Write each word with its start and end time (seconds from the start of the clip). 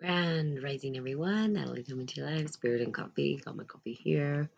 Grand 0.00 0.62
rising, 0.62 0.96
everyone. 0.96 1.54
Natalie 1.54 1.82
coming 1.82 2.06
to 2.06 2.20
you 2.20 2.26
live. 2.26 2.50
Spirit 2.50 2.82
and 2.82 2.94
coffee. 2.94 3.40
Got 3.44 3.56
my 3.56 3.64
coffee 3.64 3.94
here. 3.94 4.48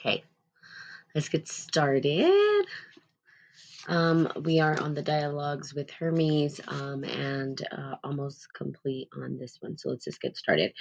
Okay, 0.00 0.24
let's 1.14 1.28
get 1.28 1.48
started. 1.48 2.66
Um, 3.88 4.30
we 4.44 4.60
are 4.60 4.80
on 4.80 4.94
the 4.94 5.02
dialogues 5.02 5.74
with 5.74 5.90
Hermes 5.90 6.60
um, 6.68 7.04
and 7.04 7.60
uh, 7.72 7.96
almost 8.04 8.48
complete 8.54 9.08
on 9.16 9.38
this 9.38 9.58
one. 9.60 9.78
So 9.78 9.90
let's 9.90 10.04
just 10.04 10.20
get 10.20 10.36
started. 10.36 10.72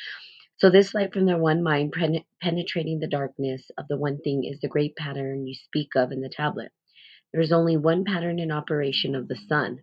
So, 0.58 0.70
this 0.70 0.94
light 0.94 1.14
from 1.14 1.26
the 1.26 1.38
one 1.38 1.64
mind 1.64 1.94
pen- 1.94 2.26
penetrating 2.42 3.00
the 3.00 3.08
darkness 3.08 3.70
of 3.78 3.88
the 3.90 3.98
one 3.98 4.20
thing 4.20 4.44
is 4.46 4.60
the 4.62 4.70
great 4.70 4.96
pattern 4.96 5.48
you 5.48 5.56
speak 5.56 5.90
of 5.96 6.12
in 6.12 6.22
the 6.22 6.30
tablet. 6.30 6.72
There 7.34 7.42
is 7.42 7.54
only 7.54 7.78
one 7.78 8.06
pattern 8.06 8.40
in 8.40 8.52
operation 8.52 9.16
of 9.16 9.28
the 9.28 9.38
sun. 9.50 9.80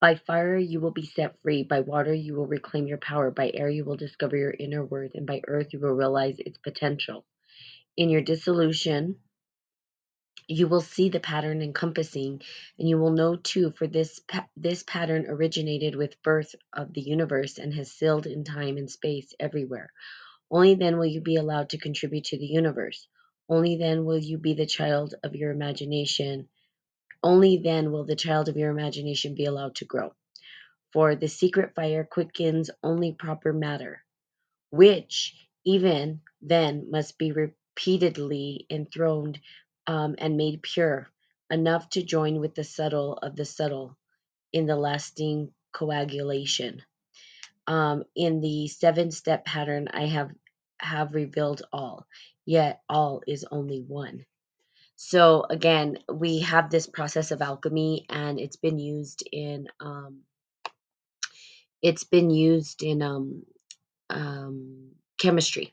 By 0.00 0.14
fire 0.16 0.56
you 0.56 0.80
will 0.80 0.92
be 0.92 1.06
set 1.06 1.40
free, 1.42 1.64
by 1.64 1.80
water 1.80 2.14
you 2.14 2.34
will 2.34 2.46
reclaim 2.46 2.86
your 2.86 2.98
power, 2.98 3.30
by 3.30 3.50
air 3.52 3.68
you 3.68 3.84
will 3.84 3.96
discover 3.96 4.36
your 4.36 4.54
inner 4.58 4.84
worth, 4.84 5.12
and 5.14 5.26
by 5.26 5.42
earth 5.48 5.72
you 5.72 5.80
will 5.80 5.92
realize 5.92 6.38
its 6.38 6.58
potential. 6.58 7.24
In 7.96 8.10
your 8.10 8.22
dissolution, 8.22 9.16
you 10.48 10.68
will 10.68 10.80
see 10.80 11.08
the 11.08 11.20
pattern 11.20 11.62
encompassing, 11.62 12.42
and 12.78 12.88
you 12.88 12.98
will 12.98 13.12
know 13.12 13.36
too, 13.36 13.72
for 13.72 13.86
this 13.86 14.20
pa- 14.20 14.48
this 14.56 14.82
pattern 14.82 15.26
originated 15.28 15.96
with 15.96 16.22
birth 16.22 16.54
of 16.72 16.92
the 16.92 17.02
universe 17.02 17.58
and 17.58 17.74
has 17.74 17.92
sealed 17.92 18.26
in 18.26 18.44
time 18.44 18.76
and 18.76 18.90
space 18.90 19.34
everywhere. 19.40 19.92
Only 20.50 20.74
then 20.76 20.98
will 20.98 21.06
you 21.06 21.20
be 21.20 21.36
allowed 21.36 21.70
to 21.70 21.78
contribute 21.78 22.24
to 22.26 22.38
the 22.38 22.46
universe. 22.46 23.08
Only 23.48 23.76
then 23.76 24.04
will 24.04 24.18
you 24.18 24.38
be 24.38 24.54
the 24.54 24.66
child 24.66 25.14
of 25.24 25.34
your 25.34 25.50
imagination. 25.50 26.48
Only 27.22 27.58
then 27.58 27.92
will 27.92 28.04
the 28.04 28.16
child 28.16 28.48
of 28.48 28.56
your 28.56 28.70
imagination 28.70 29.34
be 29.34 29.44
allowed 29.44 29.76
to 29.76 29.84
grow. 29.84 30.14
For 30.92 31.14
the 31.16 31.28
secret 31.28 31.74
fire 31.74 32.04
quickens 32.04 32.70
only 32.82 33.12
proper 33.12 33.52
matter, 33.52 34.04
which 34.70 35.34
even 35.64 36.22
then 36.40 36.90
must 36.90 37.18
be 37.18 37.32
repeatedly 37.32 38.66
enthroned 38.70 39.40
um, 39.86 40.14
and 40.18 40.36
made 40.36 40.62
pure, 40.62 41.08
enough 41.50 41.90
to 41.90 42.02
join 42.02 42.40
with 42.40 42.54
the 42.54 42.64
subtle 42.64 43.14
of 43.14 43.36
the 43.36 43.44
subtle 43.44 43.96
in 44.52 44.66
the 44.66 44.76
lasting 44.76 45.52
coagulation. 45.72 46.82
Um, 47.66 48.04
in 48.14 48.40
the 48.40 48.68
seven 48.68 49.10
step 49.10 49.44
pattern, 49.44 49.88
I 49.92 50.06
have 50.06 50.30
have 50.80 51.14
revealed 51.14 51.62
all, 51.72 52.06
yet 52.46 52.80
all 52.88 53.22
is 53.26 53.44
only 53.50 53.80
one. 53.80 54.24
So 55.00 55.44
again, 55.48 55.98
we 56.12 56.40
have 56.40 56.70
this 56.70 56.88
process 56.88 57.30
of 57.30 57.40
alchemy, 57.40 58.04
and 58.10 58.40
it's 58.40 58.56
been 58.56 58.80
used 58.80 59.22
in 59.30 59.68
um, 59.78 60.22
it's 61.80 62.02
been 62.02 62.30
used 62.30 62.82
in 62.82 63.00
um, 63.00 63.44
um, 64.10 64.90
chemistry. 65.16 65.72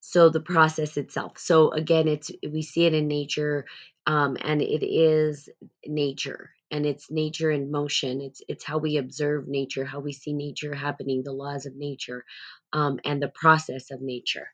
So 0.00 0.28
the 0.28 0.40
process 0.40 0.96
itself. 0.96 1.38
So 1.38 1.70
again, 1.70 2.08
it's 2.08 2.32
we 2.50 2.62
see 2.62 2.84
it 2.86 2.94
in 2.94 3.06
nature, 3.06 3.64
um, 4.06 4.36
and 4.40 4.60
it 4.60 4.84
is 4.84 5.48
nature, 5.86 6.50
and 6.72 6.84
it's 6.84 7.12
nature 7.12 7.52
in 7.52 7.70
motion. 7.70 8.20
It's 8.20 8.42
it's 8.48 8.64
how 8.64 8.78
we 8.78 8.96
observe 8.96 9.46
nature, 9.46 9.84
how 9.84 10.00
we 10.00 10.12
see 10.12 10.32
nature 10.32 10.74
happening, 10.74 11.22
the 11.22 11.32
laws 11.32 11.64
of 11.64 11.76
nature, 11.76 12.24
um, 12.72 12.98
and 13.04 13.22
the 13.22 13.28
process 13.28 13.92
of 13.92 14.02
nature. 14.02 14.48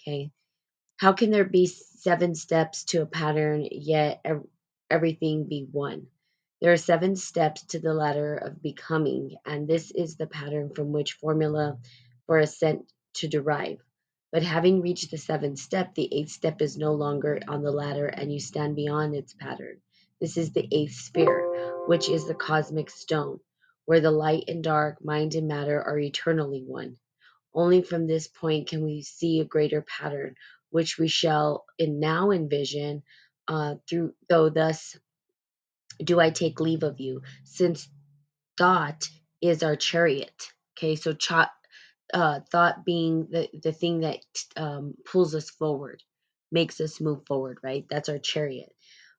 Okay, 0.00 0.32
how 0.98 1.12
can 1.12 1.30
there 1.30 1.44
be 1.44 1.66
seven 1.66 2.34
steps 2.34 2.84
to 2.86 3.02
a 3.02 3.06
pattern, 3.06 3.66
yet 3.70 4.20
ev- 4.24 4.46
everything 4.90 5.44
be 5.48 5.66
one? 5.70 6.08
There 6.60 6.72
are 6.72 6.76
seven 6.78 7.16
steps 7.16 7.64
to 7.68 7.80
the 7.80 7.94
ladder 7.94 8.36
of 8.36 8.62
becoming, 8.62 9.36
and 9.44 9.68
this 9.68 9.90
is 9.90 10.16
the 10.16 10.26
pattern 10.26 10.70
from 10.74 10.92
which 10.92 11.14
formula 11.14 11.78
for 12.26 12.38
ascent 12.38 12.92
to 13.14 13.28
derive. 13.28 13.80
But 14.32 14.42
having 14.44 14.82
reached 14.82 15.10
the 15.10 15.18
seventh 15.18 15.58
step, 15.58 15.94
the 15.94 16.08
eighth 16.14 16.30
step 16.30 16.62
is 16.62 16.78
no 16.78 16.94
longer 16.94 17.40
on 17.48 17.62
the 17.62 17.72
ladder, 17.72 18.06
and 18.06 18.32
you 18.32 18.40
stand 18.40 18.76
beyond 18.76 19.14
its 19.14 19.34
pattern. 19.34 19.80
This 20.20 20.36
is 20.38 20.52
the 20.52 20.68
eighth 20.72 20.94
sphere, 20.94 21.50
which 21.84 22.08
is 22.08 22.26
the 22.26 22.34
cosmic 22.34 22.90
stone, 22.90 23.40
where 23.86 24.00
the 24.00 24.10
light 24.12 24.44
and 24.48 24.64
dark, 24.64 25.04
mind 25.04 25.34
and 25.34 25.48
matter 25.48 25.82
are 25.82 25.98
eternally 25.98 26.62
one. 26.64 26.98
Only 27.54 27.82
from 27.82 28.06
this 28.06 28.28
point 28.28 28.68
can 28.68 28.84
we 28.84 29.02
see 29.02 29.40
a 29.40 29.46
greater 29.46 29.82
pattern, 29.82 30.36
which 30.74 30.98
we 30.98 31.08
shall 31.08 31.66
in 31.78 32.00
now 32.00 32.32
envision 32.32 33.04
uh, 33.48 33.76
through. 33.88 34.14
Though 34.28 34.50
thus 34.50 34.96
do 36.04 36.20
I 36.20 36.30
take 36.30 36.60
leave 36.60 36.82
of 36.84 37.00
you, 37.00 37.22
since 37.44 37.88
thought 38.58 39.08
is 39.42 39.62
our 39.62 39.76
chariot. 39.76 40.52
Okay, 40.78 40.96
so 40.96 41.14
cha- 41.14 41.52
uh, 42.14 42.40
thought 42.52 42.84
being 42.84 43.28
the 43.30 43.48
the 43.62 43.72
thing 43.72 44.00
that 44.00 44.20
um, 44.56 44.94
pulls 45.10 45.34
us 45.34 45.50
forward, 45.50 46.02
makes 46.52 46.80
us 46.80 47.00
move 47.00 47.26
forward. 47.26 47.58
Right, 47.62 47.86
that's 47.90 48.10
our 48.10 48.18
chariot. 48.18 48.72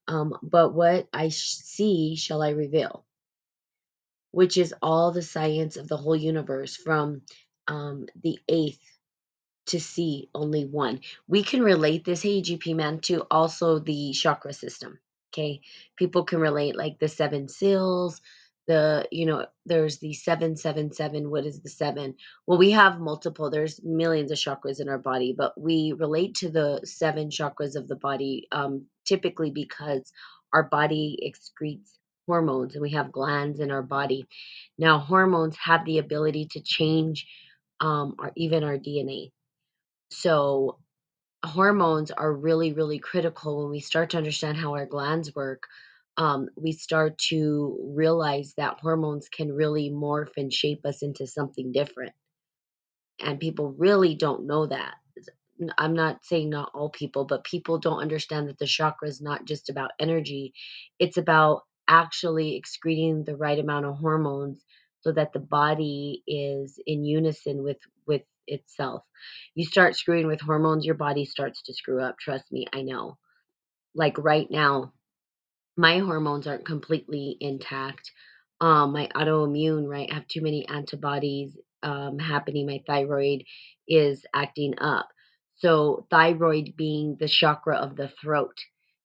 Um, 0.07 0.35
but 0.43 0.73
what 0.73 1.07
I 1.13 1.29
sh- 1.29 1.57
see 1.57 2.15
shall 2.17 2.43
I 2.43 2.51
reveal, 2.51 3.05
which 4.31 4.57
is 4.57 4.73
all 4.81 5.11
the 5.13 5.23
science 5.23 5.77
of 5.77 5.87
the 5.87 5.97
whole 5.97 6.15
universe, 6.17 6.75
from 6.77 7.23
um, 7.67 8.07
the 8.23 8.39
eighth 8.49 8.81
to 9.67 9.79
see 9.79 10.29
only 10.33 10.65
one. 10.65 11.01
We 11.27 11.43
can 11.43 11.61
relate 11.61 12.05
this 12.05 12.23
AGP 12.23 12.75
man 12.75 12.99
to 13.01 13.21
also 13.31 13.79
the 13.79 14.11
chakra 14.13 14.53
system. 14.53 14.99
Okay. 15.33 15.61
People 15.97 16.23
can 16.23 16.39
relate 16.39 16.75
like 16.77 16.99
the 16.99 17.07
seven 17.09 17.49
seals, 17.49 18.21
the, 18.67 19.07
you 19.11 19.25
know, 19.25 19.45
there's 19.65 19.99
the 19.99 20.13
777. 20.13 21.29
What 21.29 21.45
is 21.45 21.61
the 21.61 21.69
seven? 21.69 22.15
Well, 22.47 22.57
we 22.57 22.71
have 22.71 22.99
multiple, 22.99 23.49
there's 23.49 23.81
millions 23.83 24.31
of 24.31 24.37
chakras 24.37 24.79
in 24.79 24.89
our 24.89 24.97
body, 24.97 25.35
but 25.37 25.59
we 25.59 25.93
relate 25.97 26.35
to 26.35 26.49
the 26.49 26.81
seven 26.85 27.29
chakras 27.29 27.75
of 27.75 27.87
the 27.87 27.95
body 27.95 28.47
um, 28.51 28.85
typically 29.05 29.51
because 29.51 30.11
our 30.53 30.63
body 30.63 31.19
excretes 31.21 31.91
hormones 32.27 32.73
and 32.75 32.81
we 32.81 32.91
have 32.91 33.11
glands 33.11 33.59
in 33.59 33.71
our 33.71 33.83
body. 33.83 34.25
Now, 34.77 34.99
hormones 34.99 35.57
have 35.63 35.85
the 35.85 35.99
ability 35.99 36.47
to 36.51 36.61
change 36.61 37.27
um, 37.81 38.15
our, 38.19 38.31
even 38.35 38.63
our 38.63 38.77
DNA 38.77 39.31
so 40.15 40.79
hormones 41.45 42.11
are 42.11 42.33
really, 42.33 42.73
really 42.73 42.99
critical 42.99 43.61
when 43.61 43.71
we 43.71 43.79
start 43.79 44.11
to 44.11 44.17
understand 44.17 44.57
how 44.57 44.73
our 44.73 44.85
glands 44.85 45.33
work. 45.35 45.63
Um, 46.17 46.47
we 46.55 46.71
start 46.71 47.17
to 47.29 47.77
realize 47.95 48.53
that 48.57 48.79
hormones 48.81 49.27
can 49.29 49.51
really 49.51 49.89
morph 49.89 50.31
and 50.37 50.51
shape 50.51 50.85
us 50.85 51.01
into 51.01 51.27
something 51.27 51.71
different. 51.71 52.13
And 53.21 53.39
people 53.39 53.73
really 53.77 54.15
don't 54.15 54.47
know 54.47 54.65
that. 54.67 54.95
I'm 55.77 55.93
not 55.93 56.25
saying 56.25 56.49
not 56.49 56.71
all 56.73 56.89
people, 56.89 57.25
but 57.25 57.45
people 57.45 57.77
don't 57.77 58.01
understand 58.01 58.49
that 58.49 58.57
the 58.57 58.65
chakra 58.65 59.07
is 59.07 59.21
not 59.21 59.45
just 59.45 59.69
about 59.69 59.91
energy, 59.99 60.53
it's 60.99 61.17
about 61.17 61.61
actually 61.87 62.55
excreting 62.55 63.23
the 63.23 63.37
right 63.37 63.59
amount 63.59 63.85
of 63.85 63.97
hormones 63.97 64.63
so 65.01 65.11
that 65.13 65.33
the 65.33 65.39
body 65.39 66.23
is 66.27 66.79
in 66.85 67.05
unison 67.05 67.63
with 67.63 67.77
with 68.07 68.23
itself. 68.47 69.03
You 69.55 69.65
start 69.65 69.95
screwing 69.95 70.27
with 70.27 70.41
hormones, 70.41 70.85
your 70.85 70.95
body 70.95 71.25
starts 71.25 71.61
to 71.63 71.73
screw 71.73 72.01
up. 72.01 72.17
Trust 72.19 72.51
me, 72.51 72.65
I 72.73 72.81
know. 72.81 73.17
Like 73.95 74.17
right 74.17 74.49
now, 74.49 74.93
my 75.77 75.99
hormones 75.99 76.47
aren't 76.47 76.65
completely 76.65 77.37
intact. 77.39 78.11
Um, 78.61 78.93
my 78.93 79.07
autoimmune, 79.15 79.87
right, 79.87 80.09
I 80.09 80.15
have 80.15 80.27
too 80.27 80.41
many 80.41 80.67
antibodies 80.67 81.57
um, 81.83 82.17
happening. 82.19 82.65
My 82.65 82.81
thyroid 82.87 83.43
is 83.87 84.25
acting 84.33 84.75
up. 84.79 85.09
So, 85.57 86.07
thyroid 86.09 86.73
being 86.75 87.17
the 87.19 87.27
chakra 87.27 87.77
of 87.77 87.95
the 87.95 88.09
throat. 88.21 88.57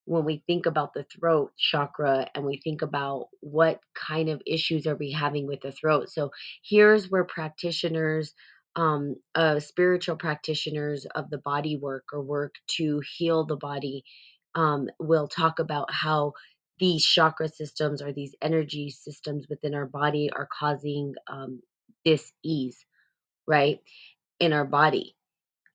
When 0.07 0.25
we 0.25 0.43
think 0.47 0.67
about 0.67 0.95
the 0.95 1.05
throat 1.05 1.53
chakra 1.57 2.28
and 2.34 2.45
we 2.45 2.60
think 2.65 2.83
about 2.83 3.28
what 3.41 3.81
kind 3.95 4.28
of 4.28 4.43
issues 4.47 4.86
are 4.86 4.97
we 4.97 5.13
having 5.13 5.47
with 5.47 5.60
the 5.60 5.72
throat. 5.72 6.09
So, 6.10 6.31
here's 6.65 7.10
where 7.10 7.25
practitioners, 7.25 8.33
um, 8.77 9.17
uh, 9.34 9.61
spiritual 9.61 10.17
practitioners 10.17 11.07
of 11.15 11.31
the 11.31 11.39
body 11.39 11.77
work 11.77 12.05
or 12.13 12.22
work 12.22 12.55
to 12.77 13.03
heal 13.17 13.45
the 13.45 13.57
body 13.57 14.05
um, 14.55 14.89
will 14.99 15.28
talk 15.28 15.59
about 15.59 15.93
how 15.93 16.33
these 16.78 17.05
chakra 17.05 17.49
systems 17.49 18.03
or 18.03 18.13
these 18.13 18.34
energy 18.43 18.91
systems 18.91 19.47
within 19.49 19.75
our 19.75 19.87
body 19.87 20.31
are 20.34 20.49
causing 20.59 21.15
um, 21.28 21.61
this 22.05 22.33
ease, 22.43 22.78
right, 23.47 23.81
in 24.41 24.53
our 24.53 24.65
body. 24.65 25.17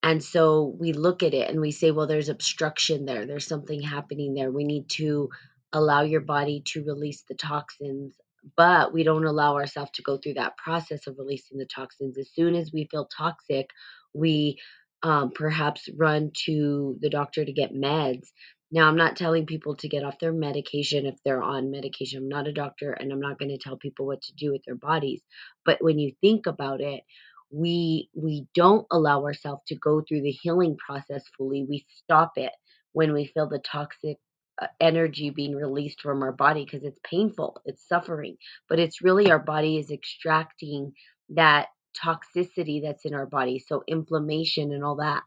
And 0.04 0.24
so 0.24 0.76
we 0.80 0.94
look 0.94 1.24
at 1.24 1.34
it 1.34 1.50
and 1.50 1.60
we 1.60 1.72
say, 1.72 1.92
well, 1.92 2.08
there's 2.08 2.30
obstruction 2.30 3.06
there. 3.06 3.26
There's 3.26 3.48
something 3.48 3.82
happening 3.82 4.34
there. 4.34 4.52
We 4.52 4.64
need 4.64 4.90
to 4.92 5.30
allow 5.74 6.04
your 6.04 6.22
body 6.22 6.64
to 6.68 6.84
release 6.84 7.24
the 7.28 7.36
toxins, 7.36 8.16
but 8.58 8.94
we 8.94 9.04
don't 9.04 9.26
allow 9.26 9.56
ourselves 9.56 9.92
to 9.96 10.04
go 10.04 10.18
through 10.18 10.36
that 10.36 10.58
process 10.58 11.08
of 11.08 11.18
releasing 11.20 11.58
the 11.58 11.68
toxins. 11.68 12.18
As 12.18 12.30
soon 12.34 12.56
as 12.56 12.72
we 12.74 12.88
feel 12.92 13.08
toxic, 13.18 13.70
we 14.14 14.60
um, 15.04 15.32
perhaps 15.32 15.90
run 15.98 16.32
to 16.46 16.98
the 17.02 17.10
doctor 17.10 17.46
to 17.46 17.54
get 17.54 17.74
meds 17.74 18.28
Now, 18.72 18.88
I'm 18.88 18.98
not 18.98 19.16
telling 19.16 19.46
people 19.46 19.76
to 19.78 19.88
get 19.88 20.04
off 20.04 20.20
their 20.20 20.34
medication 20.34 21.06
if 21.06 21.16
they're 21.24 21.42
on 21.44 21.72
medication. 21.72 22.20
I'm 22.24 22.30
not 22.30 22.48
a 22.48 22.54
doctor 22.54 22.92
and 22.92 23.12
I'm 23.12 23.22
not 23.22 23.40
going 23.40 23.50
to 23.50 23.58
tell 23.58 23.78
people 23.78 24.06
what 24.08 24.22
to 24.24 24.34
do 24.36 24.52
with 24.52 24.64
their 24.66 24.76
bodies. 24.76 25.22
But 25.66 25.78
when 25.84 26.00
you 26.00 26.14
think 26.22 26.48
about 26.48 26.82
it, 26.82 27.04
we 27.52 28.10
we 28.14 28.46
don't 28.56 28.86
allow 28.92 29.24
ourselves 29.24 29.62
to 29.68 29.76
go 29.76 30.02
through 30.02 30.22
the 30.22 30.32
healing 30.32 30.76
process 30.78 31.24
fully. 31.38 31.66
We 31.68 31.86
stop 32.04 32.34
it 32.36 32.52
when 32.92 33.14
we 33.14 33.26
feel 33.28 33.48
the 33.48 33.60
toxic 33.60 34.18
Uh, 34.62 34.68
energy 34.80 35.32
being 35.32 35.56
released 35.56 36.02
from 36.02 36.24
our 36.24 36.32
body 36.32 36.66
because 36.66 36.84
it's 36.84 37.00
painful, 37.04 37.62
it's 37.66 37.88
suffering, 37.88 38.38
but 38.70 38.80
it's 38.80 39.02
really 39.02 39.32
our 39.32 39.40
body 39.40 39.78
is 39.78 39.92
extracting 39.92 40.94
that 41.30 41.68
toxicity 42.06 42.82
that's 42.84 43.06
in 43.06 43.14
our 43.14 43.26
body, 43.26 43.60
so 43.60 43.84
inflammation 43.88 44.72
and 44.74 44.84
all 44.84 44.98
that 44.98 45.24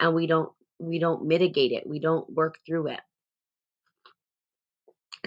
and 0.00 0.14
we 0.14 0.26
don't 0.26 0.50
we 0.78 0.98
don't 0.98 1.26
mitigate 1.26 1.72
it 1.72 1.86
we 1.86 1.98
don't 1.98 2.30
work 2.32 2.58
through 2.66 2.88
it. 2.88 3.00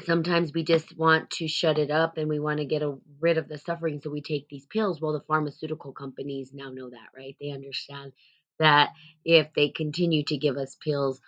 Sometimes 0.06 0.54
we 0.54 0.63
just 0.63 0.98
want 0.98 1.30
to 1.31 1.48
shut 1.48 1.78
it 1.78 1.92
up 1.92 2.18
and 2.18 2.30
we 2.30 2.39
want 2.39 2.60
to 2.60 2.66
get 2.66 2.81
a, 2.81 2.96
rid 3.19 3.38
of 3.38 3.48
the 3.48 3.57
suffering 3.57 4.00
so 4.01 4.10
we 4.10 4.22
take 4.22 4.48
these 4.50 4.66
pills. 4.68 5.01
Well 5.01 5.13
the 5.13 5.22
pharmaceutical 5.22 5.92
companies 5.94 6.51
now 6.54 6.69
know 6.69 6.89
that 6.89 7.10
right? 7.16 7.36
They 7.39 7.51
understand 7.51 8.13
that 8.60 8.92
if 9.25 9.48
they 9.56 9.69
continue 9.69 10.24
to 10.25 10.38
give 10.38 10.57
us 10.57 10.78
pills 10.84 11.22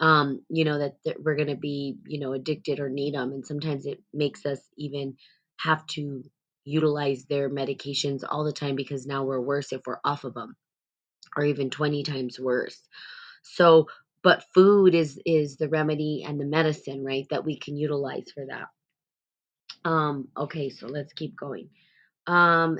um 0.00 0.42
you 0.48 0.64
know 0.64 0.78
that, 0.78 0.94
that 1.04 1.22
we're 1.22 1.36
going 1.36 1.48
to 1.48 1.56
be 1.56 1.96
you 2.06 2.20
know 2.20 2.32
addicted 2.32 2.80
or 2.80 2.88
need 2.88 3.14
them 3.14 3.32
and 3.32 3.46
sometimes 3.46 3.86
it 3.86 4.02
makes 4.14 4.46
us 4.46 4.60
even 4.76 5.16
have 5.58 5.86
to 5.86 6.22
utilize 6.64 7.24
their 7.26 7.50
medications 7.50 8.22
all 8.28 8.44
the 8.44 8.52
time 8.52 8.76
because 8.76 9.06
now 9.06 9.24
we're 9.24 9.40
worse 9.40 9.72
if 9.72 9.80
we're 9.86 10.00
off 10.04 10.24
of 10.24 10.34
them 10.34 10.56
or 11.36 11.44
even 11.44 11.70
20 11.70 12.02
times 12.04 12.38
worse 12.40 12.80
so, 13.42 13.88
but 14.22 14.44
food 14.54 14.94
is 14.94 15.20
is 15.24 15.56
the 15.56 15.68
remedy 15.68 16.24
and 16.26 16.40
the 16.40 16.44
medicine, 16.44 17.04
right, 17.04 17.26
that 17.30 17.44
we 17.44 17.58
can 17.58 17.76
utilize 17.76 18.26
for 18.34 18.46
that. 18.46 18.68
Um, 19.88 20.28
okay, 20.36 20.70
so 20.70 20.86
let's 20.86 21.12
keep 21.12 21.36
going. 21.36 21.70
Um, 22.26 22.78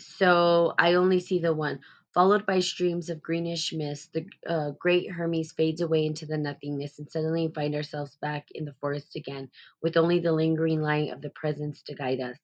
so 0.00 0.74
I 0.78 0.94
only 0.94 1.20
see 1.20 1.38
the 1.38 1.54
one, 1.54 1.80
followed 2.16 2.46
by 2.46 2.58
streams 2.60 3.10
of 3.10 3.22
greenish 3.22 3.74
mist. 3.74 4.10
The 4.14 4.26
uh, 4.48 4.70
great 4.80 5.12
Hermes 5.12 5.52
fades 5.52 5.82
away 5.82 6.06
into 6.06 6.24
the 6.24 6.38
nothingness, 6.38 6.98
and 6.98 7.10
suddenly 7.10 7.46
we 7.46 7.52
find 7.52 7.74
ourselves 7.74 8.16
back 8.22 8.48
in 8.54 8.64
the 8.64 8.74
forest 8.80 9.16
again, 9.16 9.50
with 9.82 9.98
only 9.98 10.20
the 10.20 10.32
lingering 10.32 10.80
light 10.80 11.12
of 11.12 11.20
the 11.20 11.30
presence 11.30 11.82
to 11.82 11.94
guide 11.94 12.20
us. 12.20 12.38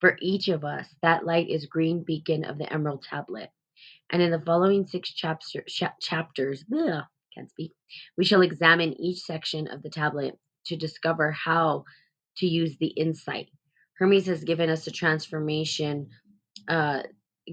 For 0.00 0.16
each 0.22 0.48
of 0.48 0.64
us, 0.64 0.88
that 1.02 1.26
light 1.26 1.50
is 1.50 1.66
green 1.66 2.04
beacon 2.04 2.44
of 2.44 2.58
the 2.58 2.72
emerald 2.72 3.04
tablet. 3.04 3.50
And 4.10 4.22
in 4.22 4.30
the 4.30 4.40
following 4.40 4.86
six 4.86 5.12
chapter, 5.12 5.62
chapters, 6.00 6.64
ugh, 6.74 7.04
can't 7.34 7.50
speak, 7.50 7.72
we 8.16 8.24
shall 8.24 8.42
examine 8.42 8.98
each 9.00 9.20
section 9.20 9.68
of 9.68 9.82
the 9.82 9.90
tablet 9.90 10.38
to 10.66 10.76
discover 10.76 11.32
how 11.32 11.84
to 12.38 12.46
use 12.46 12.78
the 12.78 12.88
insight. 12.88 13.50
Hermes 13.98 14.26
has 14.26 14.42
given 14.44 14.70
us 14.70 14.86
a 14.86 14.90
transformation, 14.90 16.08
uh, 16.68 17.02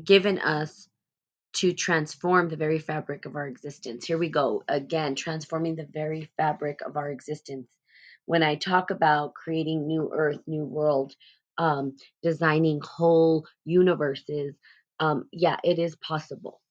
given 0.06 0.40
us 0.40 0.89
to 1.54 1.74
transform 1.74 2.50
the 2.50 2.56
very 2.56 2.80
fabric 2.80 3.25
of 3.25 3.36
our 3.36 3.48
existence. 3.48 4.06
Here 4.06 4.18
we 4.18 4.30
go 4.30 4.63
again, 4.68 5.16
transforming 5.16 5.75
the 5.75 5.88
very 5.92 6.30
fabric 6.38 6.80
of 6.86 6.98
our 6.98 7.10
existence. 7.10 7.68
When 8.25 8.44
I 8.44 8.56
talk 8.56 8.92
about 8.92 9.34
creating 9.34 9.88
new 9.88 10.12
earth, 10.13 10.40
new 10.46 10.63
world, 10.63 11.13
um, 11.57 11.96
designing 12.22 12.80
whole 12.84 13.48
universes, 13.66 14.56
um, 15.00 15.28
yeah, 15.31 15.57
it 15.63 15.80
is 15.80 15.96
possible. 15.96 16.62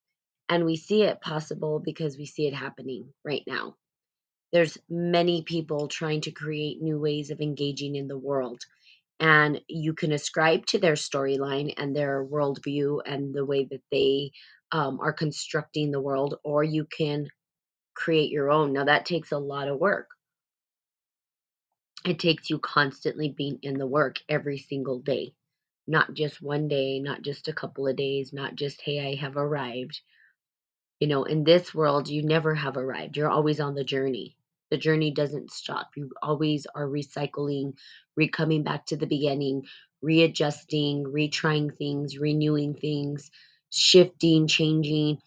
And 0.49 0.65
we 0.65 0.77
see 0.77 1.03
it 1.03 1.21
possible 1.21 1.81
because 1.85 2.17
we 2.17 2.27
see 2.27 2.47
it 2.47 2.55
happening 2.55 3.13
right 3.25 3.43
now. 3.47 3.75
There's 4.53 4.79
many 4.89 5.43
people 5.43 5.89
trying 5.89 6.23
to 6.23 6.31
create 6.31 6.81
new 6.81 6.99
ways 6.99 7.31
of 7.31 7.41
engaging 7.41 7.97
in 7.97 8.09
the 8.09 8.19
world. 8.19 8.63
And 9.21 9.61
you 9.69 9.95
can 9.95 10.13
ascribe 10.13 10.65
to 10.67 10.79
their 10.79 10.95
storyline 10.95 11.75
and 11.77 11.95
their 11.95 12.25
worldview 12.25 13.01
and 13.05 13.35
the 13.35 13.45
way 13.45 13.65
that 13.71 13.83
they 13.91 14.31
um, 14.73 15.01
are 15.01 15.13
constructing 15.13 15.91
the 15.91 16.01
world, 16.01 16.39
or 16.45 16.63
you 16.63 16.85
can 16.85 17.29
create 17.95 18.31
your 18.31 18.51
own. 18.51 18.73
Now, 18.73 18.85
that 18.85 19.07
takes 19.07 19.33
a 19.33 19.39
lot 19.39 19.69
of 19.69 19.79
work. 19.79 20.09
It 22.05 22.19
takes 22.19 22.51
you 22.51 22.59
constantly 22.59 23.29
being 23.29 23.59
in 23.63 23.79
the 23.79 23.87
work 23.87 24.19
every 24.29 24.59
single 24.59 25.01
day 25.01 25.35
not 25.89 26.13
just 26.13 26.43
one 26.43 26.69
day, 26.69 27.01
not 27.01 27.23
just 27.23 27.49
a 27.49 27.53
couple 27.53 27.87
of 27.89 27.97
days, 27.97 28.33
not 28.33 28.55
just, 28.55 28.83
hey, 28.83 29.01
I 29.01 29.15
have 29.17 29.37
arrived. 29.37 30.03
You 31.01 31.09
know, 31.09 31.25
in 31.25 31.45
this 31.45 31.75
world, 31.75 32.09
you 32.09 32.23
never 32.23 32.55
have 32.55 32.77
arrived. 32.77 33.17
You're 33.17 33.31
always 33.31 33.59
on 33.59 33.75
the 33.75 33.85
journey. 33.85 34.37
The 34.71 34.77
journey 34.77 35.13
doesn't 35.13 35.51
stop. 35.51 35.89
You 35.97 36.11
always 36.23 36.67
are 36.75 36.87
recycling, 36.87 37.73
re 38.17 38.29
coming 38.29 38.65
back 38.65 38.85
to 38.87 38.99
the 38.99 39.07
beginning, 39.07 39.65
readjusting, 40.03 41.05
retrying 41.05 41.75
things, 41.75 42.19
renewing 42.19 42.75
things, 42.75 43.31
shifting, 43.71 44.47
changing, 44.49 45.19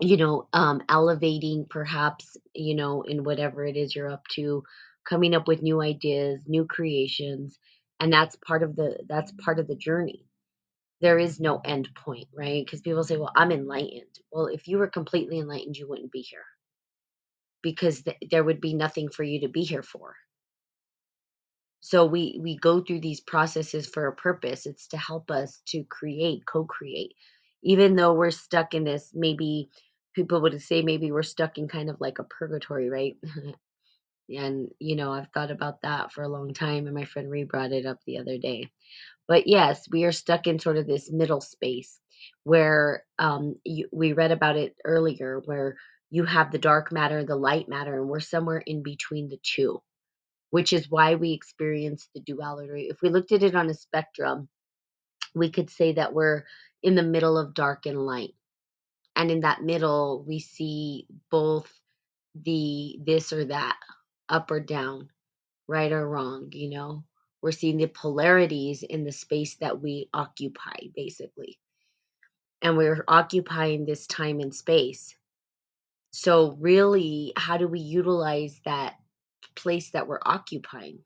you 0.00 0.16
know, 0.18 0.48
um, 0.52 0.82
elevating 0.88 1.66
perhaps, 1.70 2.36
you 2.54 2.74
know, 2.76 3.02
in 3.02 3.24
whatever 3.24 3.64
it 3.64 3.76
is 3.76 3.94
you're 3.96 4.10
up 4.10 4.26
to, 4.34 4.64
coming 5.08 5.34
up 5.34 5.48
with 5.48 5.62
new 5.62 5.80
ideas, 5.82 6.42
new 6.46 6.66
creations. 6.66 7.58
And 8.00 8.12
that's 8.12 8.36
part 8.46 8.62
of 8.62 8.76
the 8.76 8.98
that's 9.08 9.32
part 9.44 9.58
of 9.60 9.68
the 9.68 9.76
journey 9.76 10.24
there 11.00 11.18
is 11.18 11.40
no 11.40 11.60
end 11.64 11.88
point, 11.94 12.28
right? 12.34 12.64
Because 12.64 12.80
people 12.80 13.04
say, 13.04 13.16
well, 13.16 13.32
I'm 13.36 13.52
enlightened. 13.52 14.18
Well, 14.32 14.46
if 14.46 14.66
you 14.66 14.78
were 14.78 14.88
completely 14.88 15.38
enlightened, 15.38 15.76
you 15.76 15.88
wouldn't 15.88 16.12
be 16.12 16.22
here 16.22 16.44
because 17.62 18.02
th- 18.02 18.18
there 18.30 18.44
would 18.44 18.60
be 18.60 18.74
nothing 18.74 19.10
for 19.10 19.24
you 19.24 19.40
to 19.42 19.48
be 19.48 19.62
here 19.62 19.82
for. 19.84 20.14
So 21.80 22.06
we 22.06 22.38
we 22.42 22.58
go 22.58 22.82
through 22.82 23.00
these 23.00 23.20
processes 23.20 23.86
for 23.88 24.06
a 24.08 24.14
purpose. 24.16 24.66
It's 24.66 24.88
to 24.88 24.98
help 24.98 25.30
us 25.30 25.62
to 25.68 25.84
create, 25.90 26.44
co-create. 26.46 27.14
Even 27.62 27.96
though 27.96 28.14
we're 28.14 28.30
stuck 28.30 28.74
in 28.74 28.84
this, 28.84 29.10
maybe 29.14 29.70
people 30.14 30.40
would 30.42 30.60
say 30.62 30.82
maybe 30.82 31.12
we're 31.12 31.22
stuck 31.22 31.58
in 31.58 31.68
kind 31.68 31.90
of 31.90 32.00
like 32.00 32.18
a 32.18 32.24
purgatory, 32.24 32.90
right? 32.90 33.16
and 34.30 34.68
you 34.78 34.96
know, 34.96 35.12
I've 35.12 35.28
thought 35.34 35.50
about 35.50 35.82
that 35.82 36.12
for 36.12 36.22
a 36.22 36.28
long 36.28 36.54
time, 36.54 36.86
and 36.86 36.94
my 36.94 37.04
friend 37.04 37.30
re 37.30 37.44
brought 37.44 37.72
it 37.72 37.86
up 37.86 37.98
the 38.06 38.18
other 38.18 38.38
day. 38.38 38.70
But 39.28 39.46
yes, 39.46 39.88
we 39.90 40.04
are 40.04 40.12
stuck 40.12 40.46
in 40.46 40.58
sort 40.58 40.76
of 40.76 40.86
this 40.86 41.10
middle 41.10 41.40
space 41.40 42.00
where 42.44 43.04
um, 43.18 43.56
you, 43.64 43.88
we 43.92 44.12
read 44.12 44.32
about 44.32 44.56
it 44.56 44.76
earlier, 44.84 45.40
where 45.44 45.76
you 46.10 46.24
have 46.24 46.52
the 46.52 46.58
dark 46.58 46.92
matter, 46.92 47.24
the 47.24 47.36
light 47.36 47.68
matter, 47.68 47.98
and 48.00 48.08
we're 48.08 48.20
somewhere 48.20 48.58
in 48.58 48.82
between 48.82 49.28
the 49.28 49.38
two, 49.42 49.80
which 50.50 50.72
is 50.72 50.90
why 50.90 51.14
we 51.16 51.32
experience 51.32 52.08
the 52.14 52.20
duality. 52.20 52.88
If 52.90 53.02
we 53.02 53.10
looked 53.10 53.32
at 53.32 53.42
it 53.42 53.54
on 53.54 53.70
a 53.70 53.74
spectrum, 53.74 54.48
we 55.34 55.50
could 55.50 55.70
say 55.70 55.92
that 55.92 56.12
we're 56.12 56.44
in 56.82 56.94
the 56.94 57.02
middle 57.02 57.38
of 57.38 57.54
dark 57.54 57.86
and 57.86 57.98
light. 57.98 58.34
And 59.16 59.30
in 59.30 59.40
that 59.40 59.62
middle, 59.62 60.24
we 60.26 60.38
see 60.38 61.06
both 61.30 61.70
the 62.34 62.98
this 63.04 63.32
or 63.32 63.44
that, 63.46 63.76
up 64.28 64.50
or 64.50 64.60
down, 64.60 65.10
right 65.68 65.92
or 65.92 66.08
wrong, 66.08 66.50
you 66.52 66.70
know? 66.70 67.04
We're 67.42 67.52
seeing 67.52 67.78
the 67.78 67.86
polarities 67.86 68.82
in 68.82 69.04
the 69.04 69.12
space 69.12 69.56
that 69.56 69.80
we 69.80 70.08
occupy, 70.12 70.88
basically. 70.94 71.58
And 72.62 72.76
we're 72.76 73.04
occupying 73.08 73.84
this 73.84 74.06
time 74.06 74.40
and 74.40 74.54
space. 74.54 75.14
So, 76.12 76.56
really, 76.60 77.32
how 77.36 77.56
do 77.56 77.66
we 77.66 77.80
utilize 77.80 78.60
that 78.64 78.96
place 79.54 79.90
that 79.90 80.06
we're 80.06 80.20
occupying? 80.22 80.98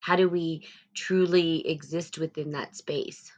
How 0.00 0.16
do 0.16 0.28
we 0.28 0.66
truly 0.94 1.66
exist 1.68 2.18
within 2.18 2.52
that 2.52 2.76
space 2.76 3.30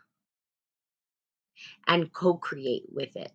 and 1.87 2.13
co 2.13 2.35
create 2.35 2.85
with 2.93 3.17
it? 3.17 3.33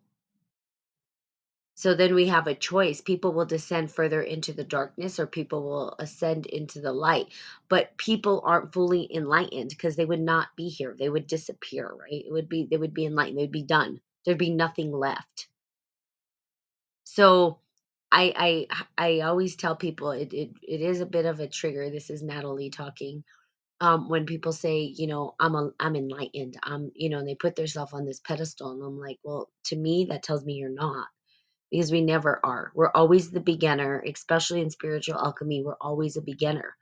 So 1.76 1.96
then 1.96 2.14
we 2.14 2.28
have 2.28 2.48
a 2.48 2.56
choice. 2.56 3.02
People 3.02 3.34
will 3.34 3.46
descend 3.46 3.92
further 3.92 4.22
into 4.22 4.54
the 4.54 4.64
darkness 4.64 5.20
or 5.20 5.26
people 5.28 5.64
will 5.64 5.96
ascend 6.00 6.46
into 6.46 6.82
the 6.82 6.92
light. 6.94 7.28
But 7.70 7.98
people 7.98 8.42
aren't 8.46 8.74
fully 8.74 9.08
enlightened 9.14 9.70
because 9.70 9.96
they 9.96 10.06
would 10.06 10.20
not 10.22 10.50
be 10.56 10.70
here. 10.70 10.96
They 10.98 11.10
would 11.10 11.28
disappear, 11.28 11.88
right? 11.90 12.24
It 12.26 12.32
would 12.32 12.50
be 12.50 12.68
they 12.70 12.78
would 12.78 12.94
be 12.94 13.06
enlightened. 13.06 13.40
They'd 13.40 13.52
be 13.52 13.64
done. 13.64 14.02
There'd 14.26 14.38
be 14.38 14.52
nothing 14.54 14.92
left. 14.92 15.48
So 17.06 17.60
I 18.12 18.68
I 18.68 18.86
I 18.98 19.20
always 19.22 19.56
tell 19.56 19.76
people 19.76 20.12
it 20.12 20.34
it, 20.34 20.52
it 20.64 20.82
is 20.82 21.02
a 21.02 21.06
bit 21.08 21.26
of 21.26 21.40
a 21.40 21.48
trigger. 21.48 21.90
This 21.90 22.10
is 22.10 22.24
Natalie 22.24 22.70
talking. 22.72 23.24
Um, 23.82 24.10
when 24.10 24.28
people 24.28 24.54
say, 24.54 24.82
you 24.82 25.08
know, 25.08 25.36
I'm 25.40 25.56
a, 25.56 25.72
I'm 25.80 25.98
enlightened, 25.98 26.58
I'm, 26.64 26.92
you 26.96 27.10
know, 27.10 27.20
and 27.20 27.28
they 27.30 27.36
put 27.36 27.58
themselves 27.58 27.94
on 27.94 28.06
this 28.06 28.22
pedestal, 28.22 28.74
and 28.74 28.84
I'm 28.84 29.00
like, 29.00 29.20
well, 29.24 29.50
to 29.66 29.78
me, 29.78 30.08
that 30.12 30.24
tells 30.24 30.46
me 30.46 30.56
you're 30.56 30.70
not 30.72 31.08
because 31.72 31.92
we 31.92 32.02
never 32.02 32.40
are. 32.44 32.72
We're 32.76 32.92
always 32.92 33.32
the 33.32 33.40
beginner, 33.42 34.04
especially 34.08 34.62
in 34.62 34.70
spiritual 34.70 35.18
alchemy. 35.20 35.64
We're 35.64 35.76
always 35.82 36.18
a 36.18 36.22
beginner. 36.22 36.76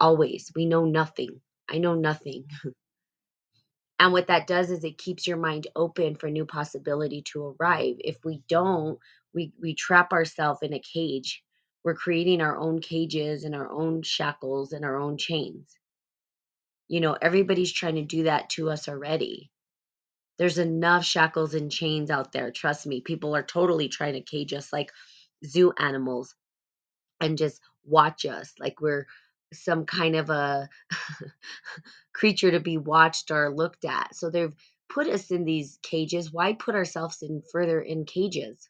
Always. 0.00 0.52
We 0.56 0.66
know 0.66 0.86
nothing. 0.86 1.40
I 1.70 1.78
know 1.78 1.94
nothing. 1.96 2.46
and 4.00 4.12
what 4.12 4.28
that 4.28 4.46
does 4.48 4.70
is 4.70 4.84
it 4.84 4.98
keeps 4.98 5.26
your 5.26 5.38
mind 5.38 5.68
open 5.76 6.16
for 6.16 6.30
new 6.30 6.46
possibility 6.46 7.22
to 7.32 7.56
arrive. 7.60 7.96
If 8.00 8.18
we 8.24 8.42
don't, 8.48 8.98
we 9.34 9.52
we 9.62 9.74
trap 9.74 10.12
ourselves 10.12 10.60
in 10.62 10.74
a 10.74 10.80
cage 10.80 11.42
We're 11.84 11.94
creating 11.96 12.42
our 12.42 12.58
own 12.58 12.80
cages 12.80 13.44
and 13.44 13.54
our 13.56 13.70
own 13.70 14.02
shackles 14.02 14.74
and 14.74 14.84
our 14.84 14.98
own 14.98 15.18
chains. 15.18 15.77
You 16.88 17.00
know, 17.00 17.16
everybody's 17.20 17.72
trying 17.72 17.96
to 17.96 18.04
do 18.04 18.24
that 18.24 18.50
to 18.50 18.70
us 18.70 18.88
already. 18.88 19.50
There's 20.38 20.58
enough 20.58 21.04
shackles 21.04 21.54
and 21.54 21.70
chains 21.70 22.10
out 22.10 22.32
there. 22.32 22.50
Trust 22.50 22.86
me, 22.86 23.00
people 23.00 23.36
are 23.36 23.42
totally 23.42 23.88
trying 23.88 24.14
to 24.14 24.22
cage 24.22 24.52
us 24.54 24.72
like 24.72 24.90
zoo 25.44 25.72
animals 25.78 26.34
and 27.20 27.38
just 27.38 27.60
watch 27.84 28.24
us 28.26 28.52
like 28.58 28.80
we're 28.80 29.06
some 29.52 29.86
kind 29.86 30.16
of 30.16 30.30
a 30.30 30.68
creature 32.14 32.50
to 32.50 32.60
be 32.60 32.78
watched 32.78 33.30
or 33.30 33.54
looked 33.54 33.84
at. 33.84 34.14
So 34.14 34.30
they've 34.30 34.54
put 34.88 35.08
us 35.08 35.30
in 35.30 35.44
these 35.44 35.78
cages. 35.82 36.32
Why 36.32 36.52
put 36.52 36.74
ourselves 36.74 37.22
in 37.22 37.42
further 37.52 37.80
in 37.80 38.04
cages? 38.04 38.68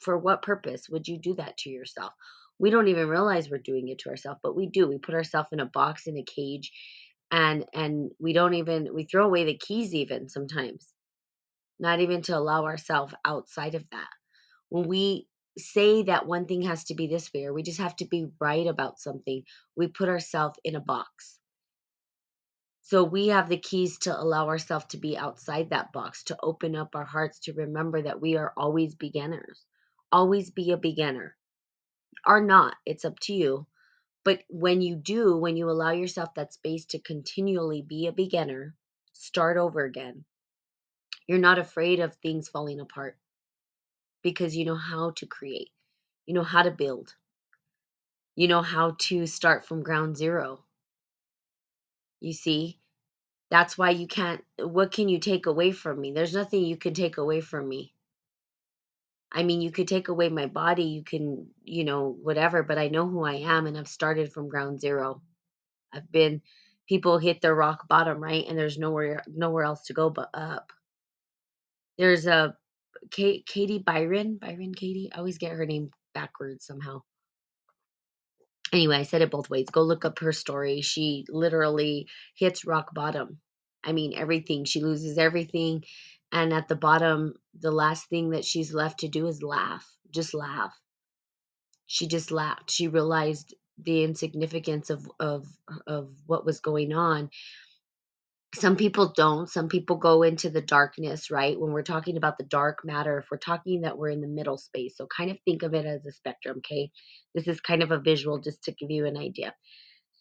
For 0.00 0.16
what 0.18 0.42
purpose 0.42 0.88
would 0.88 1.08
you 1.08 1.18
do 1.18 1.34
that 1.34 1.56
to 1.58 1.70
yourself? 1.70 2.12
We 2.58 2.70
don't 2.70 2.88
even 2.88 3.08
realize 3.08 3.50
we're 3.50 3.58
doing 3.58 3.88
it 3.88 3.98
to 4.00 4.10
ourselves, 4.10 4.40
but 4.42 4.56
we 4.56 4.66
do. 4.66 4.88
We 4.88 4.98
put 4.98 5.14
ourselves 5.14 5.48
in 5.52 5.60
a 5.60 5.66
box 5.66 6.06
in 6.06 6.16
a 6.16 6.22
cage 6.22 6.72
and 7.30 7.64
and 7.74 8.10
we 8.18 8.32
don't 8.32 8.54
even 8.54 8.94
we 8.94 9.04
throw 9.04 9.26
away 9.26 9.44
the 9.44 9.58
keys 9.58 9.94
even 9.94 10.28
sometimes. 10.28 10.86
Not 11.78 12.00
even 12.00 12.22
to 12.22 12.36
allow 12.36 12.64
ourselves 12.64 13.14
outside 13.24 13.74
of 13.74 13.84
that. 13.90 14.08
When 14.70 14.88
we 14.88 15.28
say 15.58 16.04
that 16.04 16.26
one 16.26 16.46
thing 16.46 16.62
has 16.62 16.84
to 16.84 16.94
be 16.94 17.06
this 17.06 17.32
way 17.32 17.44
or 17.44 17.52
we 17.52 17.62
just 17.62 17.80
have 17.80 17.96
to 17.96 18.06
be 18.06 18.28
right 18.40 18.66
about 18.66 19.00
something, 19.00 19.42
we 19.76 19.88
put 19.88 20.08
ourselves 20.08 20.58
in 20.64 20.76
a 20.76 20.80
box. 20.80 21.38
So 22.82 23.02
we 23.02 23.28
have 23.28 23.48
the 23.48 23.58
keys 23.58 23.98
to 24.00 24.18
allow 24.18 24.48
ourselves 24.48 24.86
to 24.90 24.96
be 24.98 25.18
outside 25.18 25.70
that 25.70 25.92
box, 25.92 26.24
to 26.24 26.36
open 26.42 26.76
up 26.76 26.94
our 26.94 27.04
hearts, 27.04 27.40
to 27.40 27.52
remember 27.52 28.02
that 28.02 28.20
we 28.20 28.36
are 28.36 28.52
always 28.56 28.94
beginners. 28.94 29.64
Always 30.12 30.50
be 30.50 30.70
a 30.70 30.76
beginner. 30.76 31.36
Or 32.24 32.40
not, 32.40 32.76
it's 32.86 33.04
up 33.04 33.18
to 33.20 33.34
you. 33.34 33.66
But 34.26 34.42
when 34.48 34.80
you 34.80 34.96
do, 34.96 35.36
when 35.36 35.56
you 35.56 35.70
allow 35.70 35.92
yourself 35.92 36.34
that 36.34 36.52
space 36.52 36.84
to 36.86 36.98
continually 36.98 37.80
be 37.80 38.08
a 38.08 38.12
beginner, 38.12 38.74
start 39.12 39.56
over 39.56 39.84
again, 39.84 40.24
you're 41.28 41.38
not 41.38 41.60
afraid 41.60 42.00
of 42.00 42.16
things 42.16 42.48
falling 42.48 42.80
apart 42.80 43.16
because 44.24 44.56
you 44.56 44.64
know 44.64 44.74
how 44.74 45.12
to 45.12 45.26
create, 45.26 45.70
you 46.26 46.34
know 46.34 46.42
how 46.42 46.64
to 46.64 46.72
build, 46.72 47.14
you 48.34 48.48
know 48.48 48.62
how 48.62 48.96
to 48.98 49.28
start 49.28 49.64
from 49.64 49.84
ground 49.84 50.16
zero. 50.16 50.64
You 52.18 52.32
see, 52.32 52.80
that's 53.48 53.78
why 53.78 53.90
you 53.90 54.08
can't. 54.08 54.44
What 54.58 54.90
can 54.90 55.08
you 55.08 55.20
take 55.20 55.46
away 55.46 55.70
from 55.70 56.00
me? 56.00 56.10
There's 56.10 56.34
nothing 56.34 56.64
you 56.64 56.76
can 56.76 56.94
take 56.94 57.18
away 57.18 57.42
from 57.42 57.68
me. 57.68 57.94
I 59.32 59.42
mean, 59.42 59.60
you 59.60 59.70
could 59.72 59.88
take 59.88 60.08
away 60.08 60.28
my 60.28 60.46
body, 60.46 60.84
you 60.84 61.04
can, 61.04 61.48
you 61.64 61.84
know, 61.84 62.16
whatever, 62.22 62.62
but 62.62 62.78
I 62.78 62.88
know 62.88 63.08
who 63.08 63.24
I 63.24 63.34
am 63.34 63.66
and 63.66 63.76
I've 63.76 63.88
started 63.88 64.32
from 64.32 64.48
ground 64.48 64.80
zero. 64.80 65.22
I've 65.92 66.10
been 66.10 66.42
people 66.88 67.18
hit 67.18 67.40
their 67.40 67.54
rock 67.54 67.88
bottom, 67.88 68.22
right? 68.22 68.44
And 68.48 68.58
there's 68.58 68.78
nowhere 68.78 69.22
nowhere 69.26 69.64
else 69.64 69.84
to 69.86 69.94
go 69.94 70.10
but 70.10 70.30
up. 70.34 70.72
There's 71.98 72.26
a 72.26 72.56
Kate, 73.10 73.46
Katie 73.46 73.78
Byron, 73.78 74.38
Byron 74.38 74.74
Katie. 74.74 75.10
I 75.12 75.18
always 75.18 75.38
get 75.38 75.52
her 75.52 75.66
name 75.66 75.90
backwards 76.14 76.66
somehow. 76.66 77.02
Anyway, 78.72 78.96
I 78.96 79.04
said 79.04 79.22
it 79.22 79.30
both 79.30 79.48
ways. 79.48 79.66
Go 79.70 79.82
look 79.82 80.04
up 80.04 80.18
her 80.20 80.32
story. 80.32 80.80
She 80.82 81.24
literally 81.28 82.08
hits 82.34 82.66
rock 82.66 82.92
bottom. 82.94 83.38
I 83.84 83.92
mean, 83.92 84.14
everything. 84.16 84.64
She 84.64 84.82
loses 84.82 85.18
everything. 85.18 85.84
And 86.36 86.52
at 86.52 86.68
the 86.68 86.76
bottom, 86.76 87.34
the 87.58 87.70
last 87.72 88.08
thing 88.10 88.30
that 88.30 88.44
she's 88.44 88.74
left 88.74 89.00
to 89.00 89.08
do 89.08 89.26
is 89.26 89.42
laugh. 89.42 89.86
Just 90.10 90.34
laugh. 90.34 90.74
She 91.86 92.08
just 92.08 92.30
laughed. 92.30 92.70
She 92.70 92.88
realized 92.88 93.54
the 93.78 94.04
insignificance 94.04 94.90
of 94.90 95.10
of 95.20 95.46
of 95.86 96.10
what 96.26 96.46
was 96.46 96.60
going 96.60 96.92
on 96.94 97.30
some 98.54 98.76
people 98.76 99.12
don't 99.16 99.48
some 99.50 99.68
people 99.68 99.96
go 99.96 100.22
into 100.22 100.50
the 100.50 100.62
darkness 100.62 101.30
right 101.30 101.60
when 101.60 101.72
we're 101.72 101.82
talking 101.82 102.16
about 102.16 102.38
the 102.38 102.44
dark 102.44 102.80
matter 102.84 103.18
if 103.18 103.26
we're 103.30 103.38
talking 103.38 103.82
that 103.82 103.98
we're 103.98 104.10
in 104.10 104.20
the 104.22 104.28
middle 104.28 104.58
space 104.58 104.96
so 104.96 105.06
kind 105.14 105.30
of 105.30 105.38
think 105.44 105.62
of 105.62 105.74
it 105.74 105.86
as 105.86 106.06
a 106.06 106.12
spectrum 106.12 106.58
okay 106.58 106.90
this 107.34 107.48
is 107.48 107.60
kind 107.60 107.82
of 107.82 107.92
a 107.92 108.00
visual 108.00 108.38
just 108.40 108.62
to 108.64 108.72
give 108.72 108.90
you 108.90 109.06
an 109.06 109.16
idea 109.16 109.54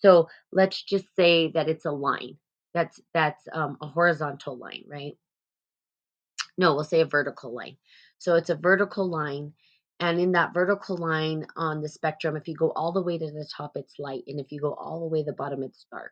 so 0.01 0.27
let's 0.51 0.83
just 0.83 1.05
say 1.15 1.51
that 1.53 1.69
it's 1.69 1.85
a 1.85 1.91
line 1.91 2.37
that's 2.73 3.01
that's 3.13 3.43
um, 3.53 3.77
a 3.81 3.87
horizontal 3.87 4.57
line 4.57 4.83
right 4.89 5.13
no 6.57 6.75
we'll 6.75 6.83
say 6.83 7.01
a 7.01 7.05
vertical 7.05 7.53
line 7.53 7.77
so 8.17 8.35
it's 8.35 8.49
a 8.49 8.55
vertical 8.55 9.09
line 9.09 9.53
and 9.99 10.19
in 10.19 10.33
that 10.33 10.53
vertical 10.53 10.97
line 10.97 11.45
on 11.55 11.81
the 11.81 11.89
spectrum 11.89 12.35
if 12.35 12.47
you 12.47 12.55
go 12.55 12.71
all 12.71 12.91
the 12.91 13.01
way 13.01 13.17
to 13.17 13.31
the 13.31 13.47
top 13.55 13.71
it's 13.75 13.99
light 13.99 14.23
and 14.27 14.39
if 14.39 14.51
you 14.51 14.59
go 14.59 14.73
all 14.73 14.99
the 15.01 15.07
way 15.07 15.19
to 15.21 15.31
the 15.31 15.33
bottom 15.33 15.63
it's 15.63 15.85
dark 15.91 16.11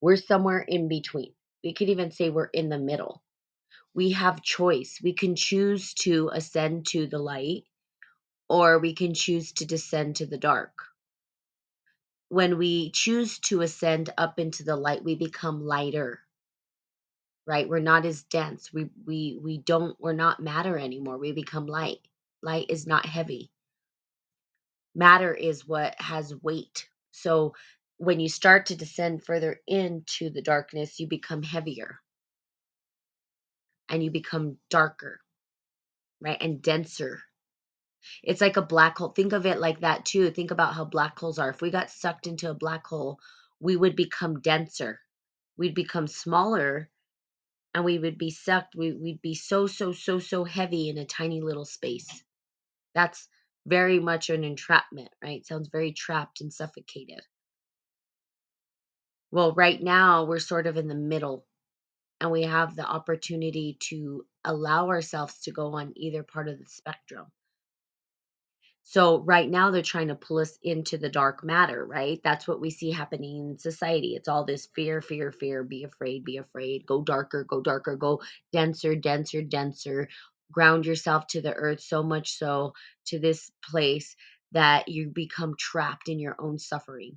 we're 0.00 0.16
somewhere 0.16 0.60
in 0.60 0.88
between 0.88 1.32
we 1.62 1.74
could 1.74 1.90
even 1.90 2.10
say 2.10 2.30
we're 2.30 2.46
in 2.46 2.68
the 2.68 2.78
middle. 2.78 3.22
We 3.94 4.12
have 4.12 4.42
choice. 4.42 4.98
We 5.02 5.12
can 5.12 5.36
choose 5.36 5.94
to 5.94 6.30
ascend 6.32 6.86
to 6.88 7.06
the 7.06 7.18
light 7.18 7.64
or 8.48 8.78
we 8.78 8.94
can 8.94 9.14
choose 9.14 9.52
to 9.52 9.66
descend 9.66 10.16
to 10.16 10.26
the 10.26 10.38
dark. 10.38 10.72
When 12.28 12.58
we 12.58 12.90
choose 12.92 13.38
to 13.40 13.60
ascend 13.62 14.10
up 14.16 14.38
into 14.38 14.62
the 14.64 14.76
light, 14.76 15.04
we 15.04 15.16
become 15.16 15.64
lighter. 15.64 16.20
Right? 17.46 17.68
We're 17.68 17.80
not 17.80 18.06
as 18.06 18.22
dense. 18.24 18.72
We 18.72 18.90
we 19.06 19.38
we 19.42 19.58
don't 19.58 19.96
we're 20.00 20.12
not 20.12 20.40
matter 20.40 20.78
anymore. 20.78 21.18
We 21.18 21.32
become 21.32 21.66
light. 21.66 21.98
Light 22.42 22.66
is 22.70 22.86
not 22.86 23.06
heavy. 23.06 23.50
Matter 24.94 25.34
is 25.34 25.66
what 25.66 26.00
has 26.00 26.34
weight. 26.42 26.88
So 27.12 27.54
when 27.98 28.20
you 28.20 28.28
start 28.28 28.66
to 28.66 28.76
descend 28.76 29.24
further 29.24 29.60
into 29.66 30.30
the 30.30 30.42
darkness, 30.42 31.00
you 31.00 31.08
become 31.08 31.42
heavier 31.42 32.00
and 33.88 34.02
you 34.02 34.10
become 34.10 34.58
darker, 34.70 35.20
right? 36.20 36.38
And 36.40 36.62
denser. 36.62 37.20
It's 38.22 38.40
like 38.40 38.56
a 38.56 38.62
black 38.62 38.98
hole. 38.98 39.10
Think 39.10 39.32
of 39.32 39.46
it 39.46 39.60
like 39.60 39.80
that 39.80 40.04
too. 40.04 40.30
Think 40.30 40.50
about 40.50 40.74
how 40.74 40.84
black 40.84 41.18
holes 41.18 41.38
are. 41.38 41.50
If 41.50 41.62
we 41.62 41.70
got 41.70 41.90
sucked 41.90 42.26
into 42.26 42.50
a 42.50 42.54
black 42.54 42.86
hole, 42.86 43.18
we 43.60 43.76
would 43.76 43.96
become 43.96 44.40
denser. 44.40 45.00
We'd 45.56 45.74
become 45.74 46.06
smaller 46.06 46.90
and 47.74 47.84
we 47.84 47.98
would 47.98 48.18
be 48.18 48.30
sucked. 48.30 48.74
We, 48.76 48.92
we'd 48.92 49.22
be 49.22 49.34
so, 49.34 49.66
so, 49.66 49.92
so, 49.92 50.18
so 50.18 50.44
heavy 50.44 50.88
in 50.88 50.98
a 50.98 51.04
tiny 51.06 51.40
little 51.40 51.64
space. 51.64 52.08
That's 52.94 53.28
very 53.66 54.00
much 54.00 54.30
an 54.30 54.44
entrapment, 54.44 55.10
right? 55.22 55.46
Sounds 55.46 55.68
very 55.70 55.92
trapped 55.92 56.40
and 56.40 56.52
suffocated. 56.52 57.20
Well, 59.30 59.52
right 59.54 59.80
now 59.80 60.24
we're 60.24 60.40
sort 60.40 60.66
of 60.66 60.76
in 60.76 60.88
the 60.88 60.94
middle 60.94 61.46
and 62.20 62.30
we 62.30 62.42
have 62.42 62.76
the 62.76 62.86
opportunity 62.86 63.78
to 63.90 64.26
allow 64.44 64.88
ourselves 64.88 65.40
to 65.42 65.52
go 65.52 65.74
on 65.74 65.92
either 65.96 66.22
part 66.22 66.48
of 66.48 66.58
the 66.58 66.66
spectrum. 66.66 67.26
So 68.90 69.20
right 69.20 69.48
now 69.48 69.70
they're 69.70 69.82
trying 69.82 70.08
to 70.08 70.16
pull 70.16 70.38
us 70.38 70.58
into 70.64 70.98
the 70.98 71.08
dark 71.08 71.44
matter, 71.44 71.86
right? 71.86 72.20
That's 72.24 72.48
what 72.48 72.60
we 72.60 72.70
see 72.70 72.90
happening 72.90 73.50
in 73.50 73.56
society. 73.56 74.16
It's 74.16 74.26
all 74.26 74.44
this 74.44 74.66
fear, 74.74 75.00
fear, 75.00 75.30
fear, 75.30 75.62
be 75.62 75.84
afraid, 75.84 76.24
be 76.24 76.38
afraid, 76.38 76.86
go 76.86 77.00
darker, 77.00 77.44
go 77.44 77.60
darker, 77.60 77.94
go 77.94 78.20
denser, 78.52 78.96
denser, 78.96 79.42
denser, 79.42 80.08
ground 80.50 80.86
yourself 80.86 81.28
to 81.28 81.40
the 81.40 81.54
earth 81.54 81.80
so 81.80 82.02
much 82.02 82.36
so 82.36 82.72
to 83.06 83.20
this 83.20 83.52
place 83.62 84.16
that 84.50 84.88
you 84.88 85.08
become 85.08 85.54
trapped 85.56 86.08
in 86.08 86.18
your 86.18 86.34
own 86.40 86.58
suffering. 86.58 87.16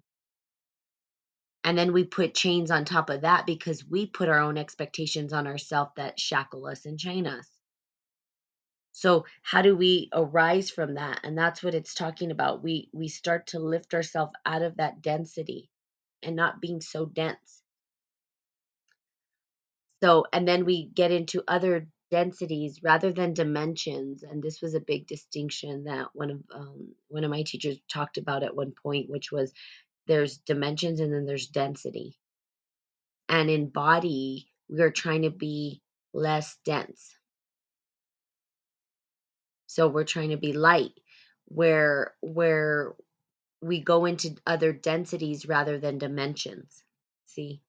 And 1.63 1.75
then 1.75 1.91
we 1.91 2.03
put 2.03 2.35
chains 2.35 2.69
on 2.69 2.85
top 2.85 3.09
of 3.09 3.21
that 3.21 3.47
because 3.47 3.83
we 3.83 4.05
put 4.05 4.29
our 4.29 4.41
own 4.41 4.59
expectations 4.59 5.33
on 5.33 5.47
ourselves 5.47 5.93
that 5.97 6.19
shackle 6.19 6.67
us 6.67 6.85
and 6.85 6.99
chain 6.99 7.25
us. 7.25 7.52
So 8.93 9.25
how 9.41 9.62
do 9.62 9.75
we 9.75 10.09
arise 10.13 10.69
from 10.69 10.95
that? 10.95 11.21
And 11.23 11.38
that's 11.38 11.63
what 11.63 11.75
it's 11.75 11.93
talking 11.93 12.31
about. 12.31 12.63
We 12.63 12.89
we 12.93 13.09
start 13.09 13.47
to 13.47 13.59
lift 13.59 13.93
ourselves 13.93 14.33
out 14.45 14.62
of 14.62 14.77
that 14.77 15.01
density 15.01 15.69
and 16.21 16.35
not 16.35 16.62
being 16.62 16.79
so 16.81 17.05
dense. 17.05 17.62
So 20.03 20.25
and 20.31 20.47
then 20.47 20.65
we 20.65 20.85
get 20.85 21.12
into 21.12 21.43
other 21.47 21.88
densities 22.12 22.81
rather 22.83 23.12
than 23.12 23.33
dimensions 23.33 24.21
and 24.21 24.43
this 24.43 24.62
was 24.62 24.75
a 24.75 24.79
big 24.79 25.07
distinction 25.07 25.85
that 25.85 26.09
one 26.13 26.29
of 26.29 26.43
um, 26.53 26.93
one 27.07 27.23
of 27.23 27.31
my 27.31 27.43
teachers 27.43 27.79
talked 27.91 28.17
about 28.17 28.43
at 28.43 28.55
one 28.55 28.71
point 28.83 29.09
which 29.09 29.31
was 29.31 29.51
there's 30.07 30.38
dimensions 30.39 31.00
and 31.00 31.13
then 31.13 31.25
there's 31.25 31.47
density. 31.47 32.17
And 33.29 33.50
in 33.50 33.69
body, 33.69 34.50
we 34.69 34.81
are 34.81 34.91
trying 34.91 35.23
to 35.23 35.31
be 35.31 35.81
less 36.13 36.57
dense. 36.65 37.15
So 39.73 39.87
we're 39.89 40.05
trying 40.05 40.29
to 40.31 40.37
be 40.37 40.53
light 40.53 40.93
where 41.47 42.13
where 42.21 42.95
we 43.61 43.81
go 43.81 44.05
into 44.05 44.35
other 44.47 44.73
densities 44.73 45.47
rather 45.47 45.79
than 45.79 45.97
dimensions. 45.99 46.83
See? 47.25 47.61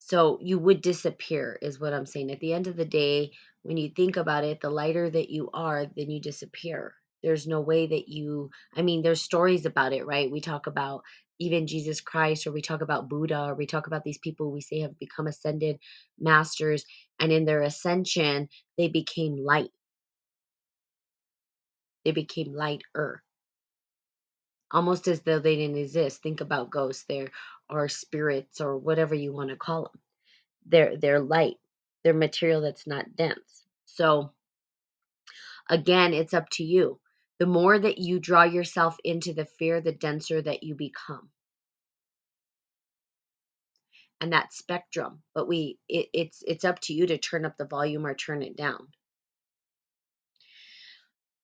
So 0.00 0.38
you 0.42 0.58
would 0.58 0.82
disappear 0.82 1.58
is 1.62 1.80
what 1.80 1.92
I'm 1.94 2.06
saying. 2.06 2.30
At 2.32 2.40
the 2.40 2.52
end 2.54 2.66
of 2.68 2.76
the 2.76 2.84
day, 2.84 3.32
when 3.62 3.76
you 3.78 3.90
think 3.90 4.16
about 4.16 4.44
it, 4.44 4.60
the 4.60 4.70
lighter 4.70 5.10
that 5.10 5.30
you 5.30 5.50
are, 5.54 5.86
then 5.86 6.10
you 6.10 6.20
disappear 6.20 6.94
There's 7.22 7.46
no 7.48 7.60
way 7.60 7.86
that 7.88 8.08
you, 8.08 8.50
I 8.76 8.82
mean, 8.82 9.02
there's 9.02 9.22
stories 9.22 9.66
about 9.66 9.92
it, 9.94 10.06
right? 10.06 10.30
We 10.30 10.40
talk 10.40 10.66
about 10.68 11.02
even 11.40 11.66
Jesus 11.68 12.00
Christ, 12.02 12.46
or 12.46 12.52
we 12.52 12.62
talk 12.62 12.82
about 12.82 13.08
Buddha, 13.08 13.46
or 13.48 13.54
we 13.56 13.66
talk 13.66 13.86
about 13.88 14.04
these 14.04 14.18
people 14.18 14.52
we 14.52 14.60
say 14.62 14.80
have 14.80 14.98
become 15.00 15.26
ascended 15.28 15.78
masters, 16.20 16.84
and 17.20 17.32
in 17.32 17.44
their 17.46 17.62
ascension, 17.62 18.48
they 18.78 18.88
became 18.88 19.36
light. 19.44 19.70
They 22.04 22.12
became 22.12 22.54
lighter, 22.54 23.22
almost 24.72 25.08
as 25.08 25.20
though 25.22 25.40
they 25.40 25.56
didn't 25.56 25.78
exist. 25.78 26.22
Think 26.22 26.40
about 26.42 26.70
ghosts, 26.70 27.04
there 27.08 27.30
or 27.70 27.88
spirits, 27.88 28.60
or 28.60 28.78
whatever 28.78 29.14
you 29.14 29.32
want 29.32 29.50
to 29.50 29.56
call 29.56 29.84
them. 29.84 30.02
They're 30.66 30.96
they're 30.98 31.20
light. 31.20 31.56
They're 32.04 32.14
material 32.14 32.62
that's 32.62 32.86
not 32.86 33.16
dense. 33.16 33.64
So 33.86 34.30
Again, 35.70 36.14
it's 36.14 36.34
up 36.34 36.50
to 36.52 36.64
you. 36.64 37.00
The 37.40 37.46
more 37.46 37.78
that 37.78 37.98
you 37.98 38.20
draw 38.20 38.44
yourself 38.44 38.98
into 39.04 39.34
the 39.34 39.46
fear, 39.46 39.82
the 39.82 39.92
denser 39.92 40.42
that 40.42 40.64
you 40.64 40.76
become. 40.76 41.30
And 44.20 44.32
that 44.32 44.52
spectrum, 44.52 45.22
but 45.34 45.48
we 45.48 45.78
it, 45.88 46.08
it's 46.14 46.42
it's 46.46 46.64
up 46.64 46.80
to 46.82 46.94
you 46.94 47.06
to 47.08 47.18
turn 47.18 47.44
up 47.44 47.56
the 47.58 47.66
volume 47.66 48.06
or 48.06 48.14
turn 48.14 48.42
it 48.42 48.56
down. 48.56 48.88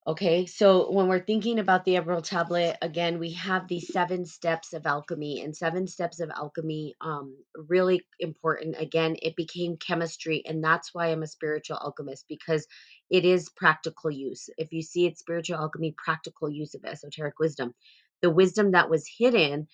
Okay, 0.06 0.46
so 0.46 0.92
when 0.92 1.08
we're 1.08 1.24
thinking 1.24 1.60
about 1.60 1.86
the 1.86 1.96
Emerald 1.96 2.26
Tablet, 2.26 2.76
again, 2.82 3.20
we 3.20 3.32
have 3.32 3.70
these 3.70 3.88
seven 3.90 4.26
steps 4.26 4.74
of 4.74 4.86
alchemy, 4.86 5.42
and 5.42 5.56
seven 5.56 5.88
steps 5.88 6.20
of 6.20 6.30
alchemy, 6.30 6.94
um, 7.00 7.38
really 7.56 8.02
important. 8.20 8.76
Again, 8.78 9.16
it 9.22 9.34
became 9.38 9.78
chemistry, 9.78 10.42
and 10.46 10.62
that's 10.62 10.94
why 10.94 11.06
I'm 11.08 11.24
a 11.24 11.26
spiritual 11.26 11.78
alchemist 11.78 12.26
because 12.28 12.68
it 13.10 13.24
is 13.24 13.48
practical 13.56 14.12
use. 14.12 14.50
If 14.58 14.74
you 14.74 14.82
see 14.82 15.06
it, 15.06 15.18
spiritual 15.18 15.56
alchemy, 15.56 15.94
practical 15.96 16.50
use 16.50 16.74
of 16.76 16.84
esoteric 16.84 17.40
wisdom. 17.40 17.74
The 18.22 18.30
wisdom 18.30 18.72
that 18.72 18.90
was 18.90 19.08
hidden 19.18 19.68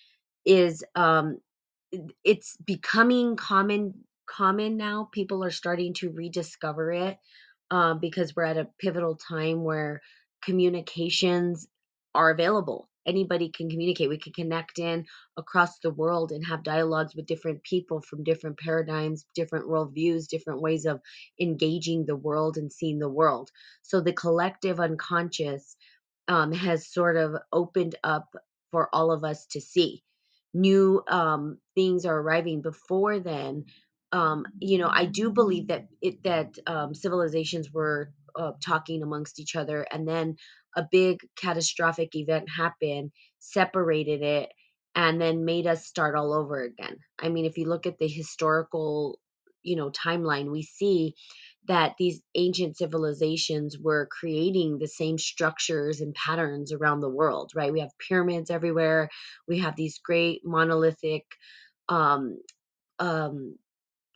is 0.46 0.84
um, 0.94 1.38
it's 2.24 2.56
becoming 2.66 3.36
common 3.36 3.94
common 4.30 4.76
now. 4.76 5.08
People 5.12 5.44
are 5.44 5.50
starting 5.50 5.94
to 5.94 6.10
rediscover 6.10 6.92
it 6.92 7.18
um, 7.70 7.98
because 8.00 8.36
we're 8.36 8.44
at 8.44 8.58
a 8.58 8.68
pivotal 8.80 9.16
time 9.16 9.64
where 9.64 10.02
communications 10.42 11.66
are 12.14 12.30
available. 12.30 12.88
Anybody 13.06 13.50
can 13.50 13.70
communicate. 13.70 14.10
We 14.10 14.18
can 14.18 14.32
connect 14.32 14.78
in 14.78 15.06
across 15.36 15.78
the 15.80 15.90
world 15.92 16.32
and 16.32 16.44
have 16.46 16.62
dialogues 16.62 17.14
with 17.16 17.26
different 17.26 17.62
people 17.64 18.02
from 18.02 18.24
different 18.24 18.58
paradigms, 18.58 19.26
different 19.34 19.68
worldviews, 19.68 20.28
different 20.28 20.60
ways 20.60 20.86
of 20.86 21.00
engaging 21.40 22.06
the 22.06 22.16
world 22.16 22.58
and 22.58 22.72
seeing 22.72 22.98
the 22.98 23.08
world. 23.08 23.50
So 23.82 24.00
the 24.00 24.12
collective 24.12 24.80
unconscious 24.80 25.76
um, 26.28 26.52
has 26.52 26.92
sort 26.92 27.16
of 27.16 27.36
opened 27.52 27.96
up 28.04 28.34
for 28.70 28.88
all 28.94 29.12
of 29.12 29.24
us 29.24 29.46
to 29.48 29.60
see. 29.60 30.02
New 30.54 31.02
um, 31.08 31.58
things 31.74 32.06
are 32.06 32.18
arriving. 32.18 32.62
Before 32.62 33.18
then, 33.20 33.66
um, 34.12 34.46
you 34.60 34.78
know, 34.78 34.88
I 34.90 35.06
do 35.06 35.30
believe 35.30 35.68
that 35.68 35.88
it 36.02 36.22
that 36.24 36.58
um, 36.66 36.94
civilizations 36.94 37.72
were 37.72 38.12
uh, 38.36 38.52
talking 38.64 39.02
amongst 39.02 39.40
each 39.40 39.56
other, 39.56 39.86
and 39.90 40.06
then 40.06 40.36
a 40.76 40.84
big 40.90 41.18
catastrophic 41.36 42.14
event 42.14 42.48
happened, 42.54 43.10
separated 43.38 44.22
it, 44.22 44.50
and 44.94 45.20
then 45.20 45.44
made 45.44 45.66
us 45.66 45.86
start 45.86 46.16
all 46.16 46.32
over 46.32 46.62
again. 46.62 46.96
I 47.18 47.28
mean, 47.28 47.44
if 47.44 47.56
you 47.56 47.68
look 47.68 47.86
at 47.86 47.98
the 47.98 48.08
historical, 48.08 49.18
you 49.62 49.76
know, 49.76 49.90
timeline, 49.90 50.50
we 50.50 50.62
see 50.62 51.14
that 51.68 51.94
these 51.98 52.20
ancient 52.34 52.76
civilizations 52.76 53.76
were 53.78 54.08
creating 54.10 54.78
the 54.78 54.88
same 54.88 55.18
structures 55.18 56.00
and 56.00 56.14
patterns 56.14 56.72
around 56.72 57.00
the 57.00 57.08
world, 57.08 57.52
right? 57.54 57.72
We 57.72 57.80
have 57.80 57.90
pyramids 58.08 58.50
everywhere. 58.50 59.10
We 59.46 59.58
have 59.58 59.76
these 59.76 59.98
great 59.98 60.40
monolithic 60.44 61.24
um, 61.88 62.38
um, 62.98 63.56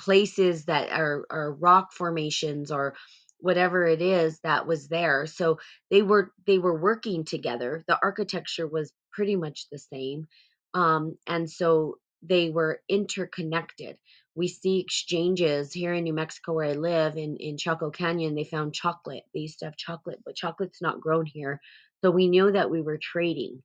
places 0.01 0.65
that 0.65 0.91
are, 0.91 1.25
are 1.31 1.53
rock 1.53 1.93
formations 1.93 2.71
or 2.71 2.95
whatever 3.39 3.87
it 3.87 4.03
is 4.03 4.41
that 4.41 4.67
was 4.67 4.89
there. 4.89 5.27
So 5.27 5.59
they 5.91 6.03
were 6.03 6.33
they 6.47 6.59
were 6.59 6.79
working 6.81 7.25
together. 7.25 7.85
The 7.89 7.99
architecture 8.03 8.67
was 8.67 8.93
pretty 9.13 9.37
much 9.37 9.67
the 9.71 9.79
same 9.79 10.27
um, 10.75 11.17
and 11.27 11.51
so 11.51 11.97
they 12.23 12.51
were 12.51 12.81
interconnected. 12.89 13.97
We 14.35 14.49
see 14.49 14.81
exchanges 14.81 15.73
here 15.73 15.93
in 15.95 16.05
new 16.05 16.15
mexico 16.15 16.55
where 16.55 16.71
i 16.71 16.73
live 16.73 17.17
in 17.17 17.37
in 17.37 17.57
chaco 17.57 17.91
canyon 17.91 18.35
they 18.35 18.45
found 18.45 18.75
chocolate. 18.75 19.25
They 19.35 19.41
used 19.41 19.61
to 19.61 19.67
have 19.67 19.77
chocolate 19.77 20.21
but 20.25 20.37
chocolate's 20.37 20.83
not 20.83 21.01
grown 21.01 21.27
here. 21.27 21.61
So 22.03 22.11
we 22.11 22.29
knew 22.29 22.53
that 22.53 22.71
we 22.71 22.83
were 22.83 22.99
trading. 22.99 23.63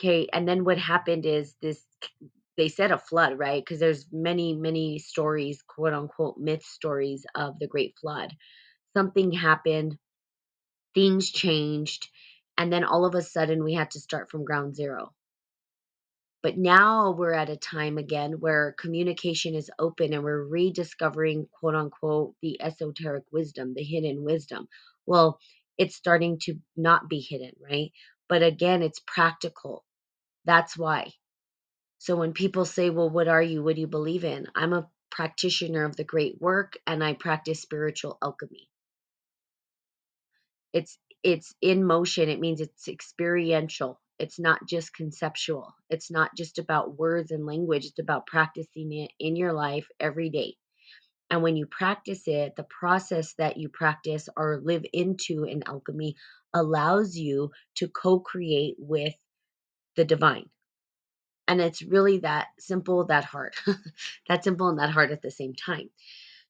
Okay 0.00 0.28
and 0.32 0.48
then 0.48 0.64
what 0.64 0.78
happened 0.78 1.26
is 1.26 1.54
this 1.62 1.84
they 2.58 2.68
said 2.68 2.92
a 2.92 2.98
flood, 2.98 3.38
right? 3.38 3.62
Because 3.64 3.80
there's 3.80 4.06
many, 4.12 4.54
many 4.54 4.98
stories, 4.98 5.62
quote 5.62 5.94
unquote, 5.94 6.38
myth 6.38 6.62
stories 6.64 7.24
of 7.34 7.58
the 7.58 7.66
Great 7.66 7.94
Flood. 8.00 8.32
Something 8.96 9.32
happened, 9.32 9.98
things 10.94 11.30
changed, 11.30 12.08
and 12.58 12.72
then 12.72 12.84
all 12.84 13.04
of 13.06 13.14
a 13.14 13.22
sudden 13.22 13.64
we 13.64 13.74
had 13.74 13.92
to 13.92 14.00
start 14.00 14.30
from 14.30 14.44
ground 14.44 14.76
zero. 14.76 15.12
But 16.42 16.56
now 16.56 17.12
we're 17.12 17.32
at 17.34 17.50
a 17.50 17.56
time 17.56 17.98
again 17.98 18.34
where 18.40 18.74
communication 18.78 19.54
is 19.56 19.70
open 19.78 20.12
and 20.12 20.22
we're 20.22 20.44
rediscovering, 20.44 21.48
quote 21.52 21.74
unquote, 21.74 22.34
the 22.42 22.62
esoteric 22.62 23.24
wisdom, 23.32 23.74
the 23.74 23.82
hidden 23.82 24.22
wisdom. 24.24 24.68
Well, 25.06 25.38
it's 25.78 25.96
starting 25.96 26.38
to 26.44 26.54
not 26.76 27.08
be 27.08 27.20
hidden, 27.20 27.52
right? 27.60 27.90
But 28.28 28.42
again, 28.42 28.82
it's 28.82 29.00
practical. 29.06 29.84
That's 30.46 30.76
why. 30.78 31.12
So 31.98 32.16
when 32.16 32.32
people 32.34 32.66
say, 32.66 32.90
Well, 32.90 33.10
what 33.10 33.28
are 33.28 33.42
you? 33.42 33.62
What 33.64 33.76
do 33.76 33.82
you 33.82 33.88
believe 33.88 34.24
in? 34.24 34.48
I'm 34.56 34.74
a 34.74 34.88
practitioner 35.10 35.84
of 35.84 35.96
the 35.96 36.04
great 36.04 36.40
work 36.40 36.78
and 36.86 37.04
I 37.04 37.14
practice 37.14 37.62
spiritual 37.62 38.18
alchemy. 38.22 38.68
It's 40.72 40.98
it's 41.22 41.54
in 41.62 41.84
motion. 41.84 42.28
It 42.28 42.40
means 42.40 42.60
it's 42.60 42.88
experiential. 42.88 44.00
It's 44.18 44.38
not 44.40 44.66
just 44.68 44.94
conceptual. 44.94 45.74
It's 45.90 46.10
not 46.10 46.36
just 46.36 46.58
about 46.58 46.98
words 46.98 47.30
and 47.30 47.46
language. 47.46 47.86
It's 47.86 47.98
about 47.98 48.26
practicing 48.26 48.92
it 48.92 49.12
in 49.20 49.36
your 49.36 49.52
life 49.52 49.88
every 50.00 50.30
day. 50.30 50.56
And 51.30 51.42
when 51.42 51.56
you 51.56 51.66
practice 51.66 52.22
it, 52.26 52.56
the 52.56 52.64
process 52.64 53.34
that 53.34 53.56
you 53.56 53.68
practice 53.68 54.28
or 54.36 54.60
live 54.62 54.84
into 54.92 55.44
in 55.44 55.62
alchemy 55.66 56.16
allows 56.54 57.16
you 57.16 57.50
to 57.76 57.88
co 57.88 58.20
create 58.20 58.76
with 58.78 59.14
the 59.96 60.04
divine 60.04 60.46
and 61.48 61.60
it's 61.60 61.82
really 61.82 62.18
that 62.18 62.48
simple, 62.58 63.04
that 63.06 63.24
hard. 63.24 63.54
that 64.28 64.44
simple 64.44 64.68
and 64.68 64.78
that 64.78 64.90
hard 64.90 65.12
at 65.12 65.22
the 65.22 65.30
same 65.30 65.54
time. 65.54 65.90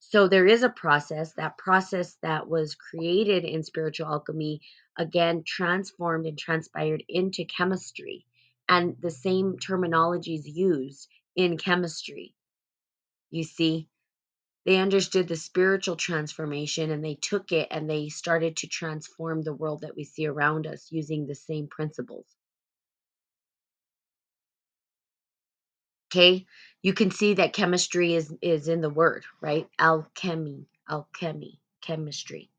So 0.04 0.26
there 0.28 0.46
is 0.46 0.62
a 0.62 0.68
process, 0.68 1.32
that 1.34 1.56
process 1.56 2.16
that 2.22 2.48
was 2.48 2.74
created 2.74 3.44
in 3.44 3.62
spiritual 3.62 4.08
alchemy, 4.08 4.60
again, 4.98 5.44
transformed 5.46 6.26
and 6.26 6.36
transpired 6.36 7.04
into 7.08 7.44
chemistry. 7.44 8.26
And 8.68 9.00
the 9.00 9.12
same 9.12 9.58
terminology 9.58 10.34
is 10.34 10.46
used 10.46 11.08
in 11.36 11.56
chemistry. 11.56 12.34
You 13.30 13.44
see, 13.44 13.88
they 14.66 14.76
understood 14.76 15.28
the 15.28 15.36
spiritual 15.36 15.96
transformation 15.96 16.90
and 16.90 17.02
they 17.02 17.14
took 17.14 17.52
it 17.52 17.68
and 17.70 17.88
they 17.88 18.08
started 18.08 18.56
to 18.58 18.66
transform 18.66 19.42
the 19.42 19.54
world 19.54 19.82
that 19.82 19.96
we 19.96 20.04
see 20.04 20.26
around 20.26 20.66
us 20.66 20.90
using 20.90 21.26
the 21.26 21.36
same 21.36 21.68
principles. 21.68 22.26
Okay, 26.12 26.46
you 26.82 26.92
can 26.92 27.10
see 27.10 27.34
that 27.34 27.54
chemistry 27.54 28.14
is 28.14 28.34
is 28.42 28.68
in 28.68 28.82
the 28.82 28.90
word, 28.90 29.24
right? 29.40 29.66
Alchemy, 29.78 30.66
alchemy, 30.90 31.58
chemistry. 31.80 32.50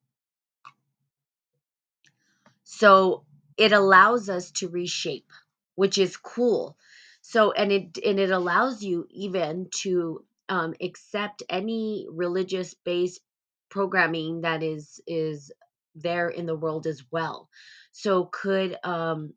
So 2.63 3.25
it 3.57 3.73
allows 3.73 4.29
us 4.29 4.51
to 4.53 4.69
reshape, 4.69 5.29
which 5.75 5.99
is 5.99 6.17
cool. 6.17 6.77
So 7.21 7.51
and 7.51 7.71
it 7.71 7.99
and 8.03 8.19
it 8.19 8.31
allows 8.31 8.83
you 8.83 9.07
even 9.11 9.69
to 9.83 10.25
um, 10.49 10.73
accept 10.81 11.43
any 11.49 12.07
religious 12.09 12.73
based 12.73 13.21
programming 13.69 14.41
that 14.41 14.63
is 14.63 14.99
is 15.07 15.51
there 15.95 16.29
in 16.29 16.47
the 16.47 16.55
world 16.55 16.87
as 16.87 17.03
well. 17.11 17.49
So 17.91 18.25
could 18.31 18.77
um, 18.83 19.33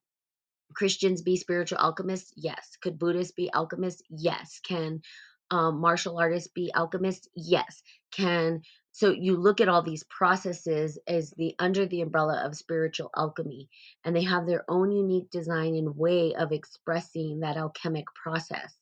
Christians 0.74 1.22
be 1.22 1.36
spiritual 1.36 1.78
alchemists? 1.78 2.32
Yes. 2.36 2.76
Could 2.82 2.98
Buddhists 2.98 3.32
be 3.34 3.50
alchemists? 3.52 4.02
Yes. 4.10 4.60
Can 4.66 5.02
um, 5.50 5.80
martial 5.80 6.18
artists 6.18 6.50
be 6.54 6.72
alchemists? 6.74 7.28
Yes. 7.34 7.82
Can 8.12 8.62
so 8.92 9.10
you 9.12 9.36
look 9.36 9.60
at 9.60 9.68
all 9.68 9.82
these 9.82 10.04
processes 10.04 10.98
as 11.06 11.30
the 11.32 11.54
under 11.58 11.86
the 11.86 12.02
umbrella 12.02 12.42
of 12.44 12.56
spiritual 12.56 13.10
alchemy, 13.16 13.68
and 14.04 14.16
they 14.16 14.24
have 14.24 14.46
their 14.46 14.64
own 14.68 14.92
unique 14.92 15.30
design 15.30 15.76
and 15.76 15.96
way 15.96 16.34
of 16.34 16.52
expressing 16.52 17.40
that 17.40 17.56
alchemic 17.58 18.06
process. 18.14 18.74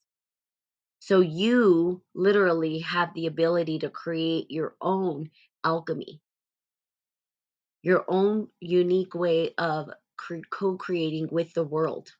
So 1.00 1.20
you 1.20 2.02
literally 2.14 2.80
have 2.80 3.14
the 3.14 3.26
ability 3.26 3.80
to 3.80 3.90
create 3.90 4.50
your 4.50 4.76
own 4.80 5.30
alchemy. 5.64 6.20
your 7.82 8.04
own 8.08 8.48
unique 8.60 9.16
way 9.16 9.54
of 9.58 9.90
co 10.50 10.76
creating 10.76 11.28
with 11.30 11.52
the 11.54 11.64
world. 11.64 12.10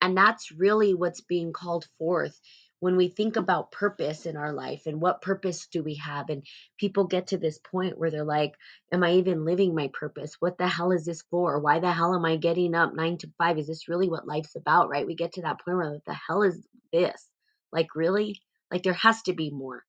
And 0.00 0.16
that's 0.16 0.52
really 0.52 0.94
what's 0.94 1.22
being 1.22 1.52
called 1.52 1.86
forth 1.98 2.38
when 2.80 2.96
we 2.96 3.08
think 3.08 3.36
about 3.36 3.72
purpose 3.72 4.26
in 4.26 4.36
our 4.36 4.52
life 4.52 4.82
and 4.84 5.00
what 5.00 5.22
purpose 5.22 5.66
do 5.68 5.82
we 5.82 5.94
have. 5.94 6.28
And 6.28 6.44
people 6.78 7.04
get 7.04 7.28
to 7.28 7.38
this 7.38 7.58
point 7.58 7.96
where 7.96 8.10
they're 8.10 8.24
like, 8.24 8.54
Am 8.92 9.02
I 9.02 9.14
even 9.14 9.46
living 9.46 9.74
my 9.74 9.88
purpose? 9.94 10.36
What 10.40 10.58
the 10.58 10.68
hell 10.68 10.92
is 10.92 11.06
this 11.06 11.22
for? 11.30 11.58
Why 11.58 11.78
the 11.78 11.92
hell 11.92 12.14
am 12.14 12.26
I 12.26 12.36
getting 12.36 12.74
up 12.74 12.94
nine 12.94 13.16
to 13.18 13.32
five? 13.38 13.58
Is 13.58 13.68
this 13.68 13.88
really 13.88 14.10
what 14.10 14.26
life's 14.26 14.56
about? 14.56 14.90
Right? 14.90 15.06
We 15.06 15.14
get 15.14 15.32
to 15.34 15.42
that 15.42 15.60
point 15.64 15.78
where, 15.78 15.98
the 16.06 16.14
hell 16.14 16.42
is 16.42 16.66
this? 16.92 17.26
Like, 17.72 17.94
really? 17.94 18.42
Like, 18.70 18.82
there 18.82 18.92
has 18.92 19.22
to 19.22 19.32
be 19.32 19.50
more 19.50 19.82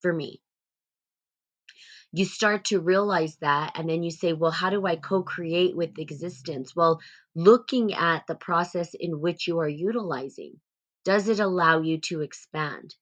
for 0.00 0.12
me 0.12 0.40
you 2.12 2.24
start 2.26 2.66
to 2.66 2.80
realize 2.80 3.36
that 3.40 3.72
and 3.76 3.88
then 3.88 4.02
you 4.02 4.10
say 4.10 4.32
well 4.34 4.50
how 4.50 4.70
do 4.70 4.86
i 4.86 4.96
co-create 4.96 5.76
with 5.76 5.98
existence? 5.98 6.76
Well 6.76 7.00
looking 7.34 7.94
at 7.94 8.26
the 8.26 8.34
process 8.34 8.94
in 8.98 9.20
which 9.20 9.48
you 9.48 9.60
are 9.60 9.68
utilizing 9.68 10.60
does 11.04 11.28
it 11.28 11.40
allow 11.40 11.80
you 11.82 12.00
to 12.02 12.20
expand? 12.22 12.94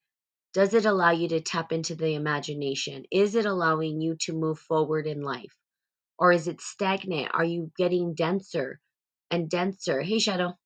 Does 0.54 0.74
it 0.74 0.86
allow 0.86 1.10
you 1.10 1.28
to 1.30 1.40
tap 1.40 1.72
into 1.72 1.94
the 1.96 2.14
imagination? 2.14 3.04
Is 3.12 3.34
it 3.34 3.46
allowing 3.46 4.00
you 4.00 4.16
to 4.22 4.32
move 4.32 4.58
forward 4.58 5.06
in 5.06 5.22
life? 5.22 5.54
Or 6.18 6.32
is 6.32 6.48
it 6.48 6.60
stagnant? 6.60 7.30
Are 7.34 7.44
you 7.44 7.72
getting 7.78 8.14
denser 8.14 8.80
and 9.30 9.50
denser? 9.50 10.02
Hey 10.02 10.20
shadow 10.20 10.58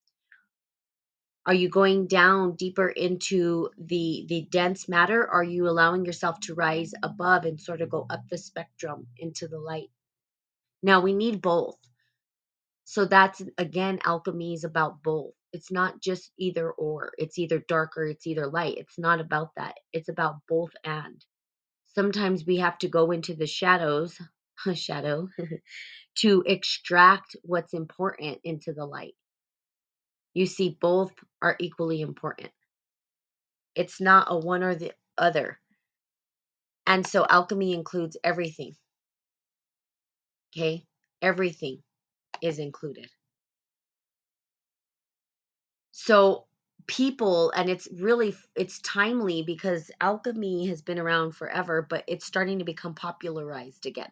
are 1.47 1.55
you 1.55 1.69
going 1.69 2.07
down 2.07 2.57
deeper 2.57 2.89
into 2.89 3.71
the 3.79 4.25
the 4.29 4.43
dense 4.51 4.89
matter? 4.89 5.27
Are 5.29 5.45
you 5.45 5.69
allowing 5.69 6.05
yourself 6.07 6.41
to 6.41 6.55
rise 6.55 6.93
above 7.03 7.45
and 7.45 7.61
sort 7.61 7.83
of 7.83 7.91
go 7.91 8.07
up 8.11 8.23
the 8.31 8.39
spectrum 8.39 9.09
into 9.19 9.49
the 9.49 9.59
light? 9.59 9.91
Now 10.83 11.01
we 11.01 11.15
need 11.15 11.43
both. 11.43 11.77
So 12.85 13.05
that's 13.07 13.43
again 13.59 14.01
alchemy 14.05 14.55
is 14.55 14.65
about 14.65 15.03
both. 15.03 15.35
It's 15.53 15.73
not 15.73 16.01
just 16.01 16.33
either 16.39 16.71
or. 16.73 17.13
It's 17.19 17.39
either 17.39 17.61
dark 17.69 17.97
or 17.97 18.07
it's 18.07 18.27
either 18.27 18.47
light. 18.49 18.77
It's 18.79 18.99
not 18.99 19.21
about 19.21 19.51
that. 19.57 19.77
It's 19.93 20.09
about 20.09 20.37
both 20.49 20.73
and. 20.85 21.25
Sometimes 21.95 22.47
we 22.47 22.59
have 22.59 22.79
to 22.79 22.89
go 22.89 23.11
into 23.13 23.35
the 23.35 23.47
shadows 23.47 24.19
a 24.67 24.75
shadow 24.77 25.29
to 26.19 26.45
extract 26.47 27.37
what's 27.43 27.75
important 27.75 28.41
into 28.45 28.73
the 28.73 28.87
light 28.87 29.15
you 30.35 30.47
see 30.47 30.77
both 30.81 31.13
are 31.43 31.57
equally 31.61 32.03
important 32.03 32.51
It's 33.75 34.01
not 34.03 34.27
a 34.31 34.39
one 34.39 34.63
or 34.63 34.75
the 34.75 34.93
other. 35.19 35.61
And 36.87 37.07
so 37.07 37.27
alchemy 37.29 37.75
includes 37.75 38.17
everything. 38.25 38.77
Okay? 40.53 40.87
Everything 41.23 41.83
is 42.43 42.59
included. 42.59 43.11
So 45.93 46.47
people 46.87 47.53
and 47.53 47.71
it's 47.71 47.89
really 47.93 48.37
it's 48.57 48.81
timely 48.81 49.43
because 49.43 49.91
alchemy 50.01 50.67
has 50.69 50.83
been 50.83 50.99
around 50.99 51.33
forever 51.33 51.87
but 51.89 52.05
it's 52.09 52.27
starting 52.27 52.59
to 52.59 52.65
become 52.65 52.95
popularized 52.95 53.87
again 53.87 54.11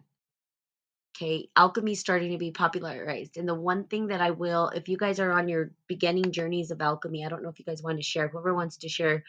okay 1.17 1.49
alchemy 1.57 1.95
starting 1.95 2.33
to 2.33 2.39
be 2.39 2.51
popularized 2.51 3.37
and 3.37 3.49
the 3.49 3.55
one 3.55 3.85
thing 3.85 4.09
that 4.09 4.21
i 4.21 4.31
will 4.31 4.69
if 4.71 4.89
you 4.89 4.97
guys 4.97 5.21
are 5.21 5.33
on 5.33 5.49
your 5.49 5.73
beginning 5.89 6.33
journeys 6.33 6.71
of 6.71 6.81
alchemy 6.81 7.25
i 7.25 7.29
don't 7.29 7.43
know 7.43 7.51
if 7.51 7.59
you 7.59 7.65
guys 7.65 7.83
want 7.83 7.99
to 7.99 8.03
share 8.03 8.29
whoever 8.29 8.55
wants 8.55 8.79
to 8.79 8.89
share 8.89 9.23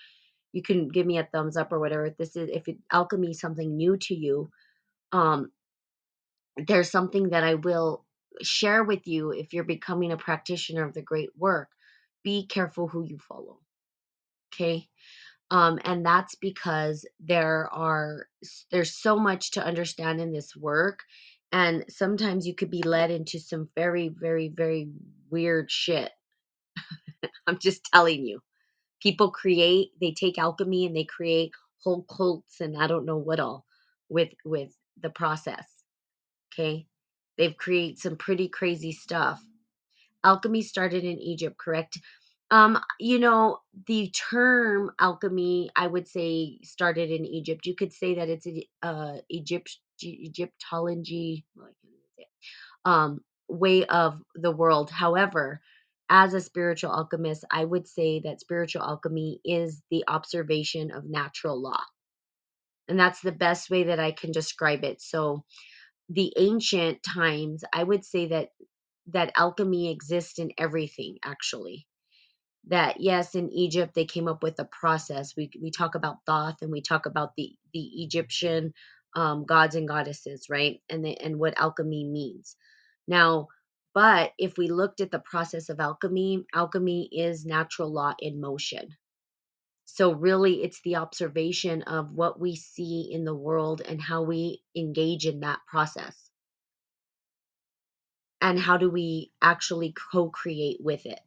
you 0.54 0.62
can 0.62 0.88
give 0.88 1.06
me 1.06 1.18
a 1.18 1.26
thumbs 1.32 1.58
up 1.58 1.74
or 1.74 1.80
whatever. 1.80 2.06
If 2.06 2.18
this 2.18 2.36
is 2.36 2.50
if 2.54 2.68
it, 2.68 2.78
alchemy 2.92 3.32
is 3.32 3.40
something 3.40 3.76
new 3.76 3.98
to 3.98 4.16
you, 4.16 4.50
um, 5.12 5.52
there's 6.68 6.92
something 6.92 7.30
that 7.30 7.44
I 7.44 7.56
will 7.56 8.06
share 8.42 8.84
with 8.84 9.08
you 9.08 9.32
if 9.32 9.54
you're 9.54 9.64
becoming 9.64 10.12
a 10.12 10.18
practitioner 10.18 10.86
of 10.86 10.94
the 10.94 11.02
great 11.02 11.32
work. 11.38 11.70
Be 12.24 12.46
careful 12.48 12.88
who 12.88 13.04
you 13.04 13.18
follow. 13.18 13.60
Okay. 14.54 14.88
Um, 15.52 15.80
and 15.84 16.06
that's 16.06 16.36
because 16.36 17.06
there 17.20 17.68
are 17.72 18.28
there's 18.72 18.96
so 18.96 19.18
much 19.18 19.52
to 19.52 19.66
understand 19.66 20.22
in 20.22 20.32
this 20.32 20.56
work 20.56 21.04
and 21.54 21.86
sometimes 21.90 22.48
you 22.48 22.56
could 22.56 22.72
be 22.72 22.84
led 22.84 23.12
into 23.12 23.40
some 23.40 23.70
very 23.78 24.10
very 24.10 24.50
very 24.50 24.90
weird 25.32 25.72
shit. 25.72 26.12
I'm 27.48 27.60
just 27.60 27.86
telling 27.94 28.26
you. 28.28 28.42
People 29.04 29.32
create 29.32 29.90
they 30.02 30.14
take 30.14 30.40
alchemy 30.40 30.88
and 30.88 30.96
they 30.98 31.06
create 31.06 31.52
whole 31.84 32.04
cults 32.04 32.62
and 32.62 32.78
i 32.78 32.88
don't 32.88 33.06
know 33.06 33.18
what 33.18 33.40
all 33.40 33.66
with 34.10 34.30
with 34.46 34.72
the 35.02 35.10
process 35.12 35.72
okay? 36.54 36.88
They've 37.38 37.58
created 37.58 38.00
some 38.00 38.18
pretty 38.18 38.50
crazy 38.50 38.92
stuff. 38.92 39.42
Alchemy 40.24 40.64
started 40.64 41.04
in 41.06 41.20
egypt 41.20 41.58
correct? 41.60 42.00
Um 42.52 42.80
you 43.00 43.20
know 43.20 43.60
the 43.88 44.12
term 44.32 44.92
alchemy 45.00 45.70
i 45.76 45.88
would 45.88 46.08
say 46.08 46.60
started 46.64 47.12
in 47.12 47.26
egypt. 47.26 47.66
You 47.68 47.76
could 47.76 47.94
say 47.94 48.16
that 48.16 48.30
it's 48.30 48.48
a 48.48 48.68
uh 48.84 49.18
egypt 49.30 49.80
egyptology 50.10 51.46
um 52.86 53.22
way 53.50 53.86
of 53.86 54.22
the 54.36 54.52
world 54.52 54.90
however 54.92 55.62
as 56.10 56.34
a 56.36 56.42
spiritual 56.42 56.92
alchemist, 56.92 57.46
I 57.52 57.66
would 57.66 57.88
say 57.88 58.22
that 58.26 58.40
spiritual 58.42 58.84
alchemy 58.84 59.42
is 59.46 59.82
the 59.92 60.06
observation 60.08 60.92
of 60.92 61.06
natural 61.06 61.62
law. 61.62 61.82
And 62.88 63.00
that's 63.00 63.22
the 63.22 63.32
best 63.34 63.70
way 63.70 63.86
that 63.86 64.00
I 64.00 64.12
can 64.14 64.32
describe 64.32 64.84
it. 64.84 65.02
So, 65.02 65.46
the 66.10 66.34
ancient 66.38 67.04
times, 67.04 67.64
I 67.74 67.84
would 67.84 68.06
say 68.06 68.28
that 68.30 68.50
that 69.08 69.34
alchemy 69.38 69.92
exists 69.92 70.40
in 70.40 70.52
everything 70.58 71.18
actually. 71.26 71.88
That 72.70 73.02
yes, 73.02 73.36
in 73.36 73.52
Egypt 73.52 73.94
they 73.96 74.06
came 74.06 74.28
up 74.28 74.44
with 74.44 74.60
a 74.60 74.66
process. 74.66 75.36
We 75.38 75.52
we 75.62 75.72
talk 75.72 75.96
about 75.96 76.18
Thoth 76.28 76.62
and 76.62 76.72
we 76.72 76.82
talk 76.82 77.08
about 77.08 77.36
the 77.38 77.54
the 77.74 78.04
Egyptian 78.04 78.74
um, 79.16 79.46
gods 79.46 79.76
and 79.76 79.88
goddesses, 79.88 80.48
right? 80.50 80.82
And 80.90 81.06
the, 81.06 81.18
and 81.20 81.40
what 81.40 81.60
alchemy 81.60 82.06
means. 82.06 82.56
Now, 83.08 83.50
but 83.94 84.34
if 84.40 84.58
we 84.58 84.68
looked 84.70 85.02
at 85.02 85.12
the 85.12 85.20
process 85.20 85.70
of 85.70 85.80
alchemy, 85.80 86.46
alchemy 86.54 87.10
is 87.12 87.46
natural 87.46 87.92
law 87.92 88.14
in 88.20 88.42
motion. 88.42 88.96
So, 89.86 90.14
really, 90.14 90.64
it's 90.64 90.82
the 90.82 90.96
observation 90.96 91.84
of 91.84 92.12
what 92.14 92.40
we 92.40 92.56
see 92.56 93.10
in 93.12 93.26
the 93.26 93.36
world 93.36 93.82
and 93.82 94.02
how 94.02 94.24
we 94.24 94.64
engage 94.76 95.26
in 95.28 95.42
that 95.42 95.60
process. 95.68 96.32
And 98.42 98.60
how 98.60 98.78
do 98.78 98.90
we 98.90 99.32
actually 99.42 99.94
co 100.12 100.30
create 100.30 100.80
with 100.82 101.06
it? 101.06 101.20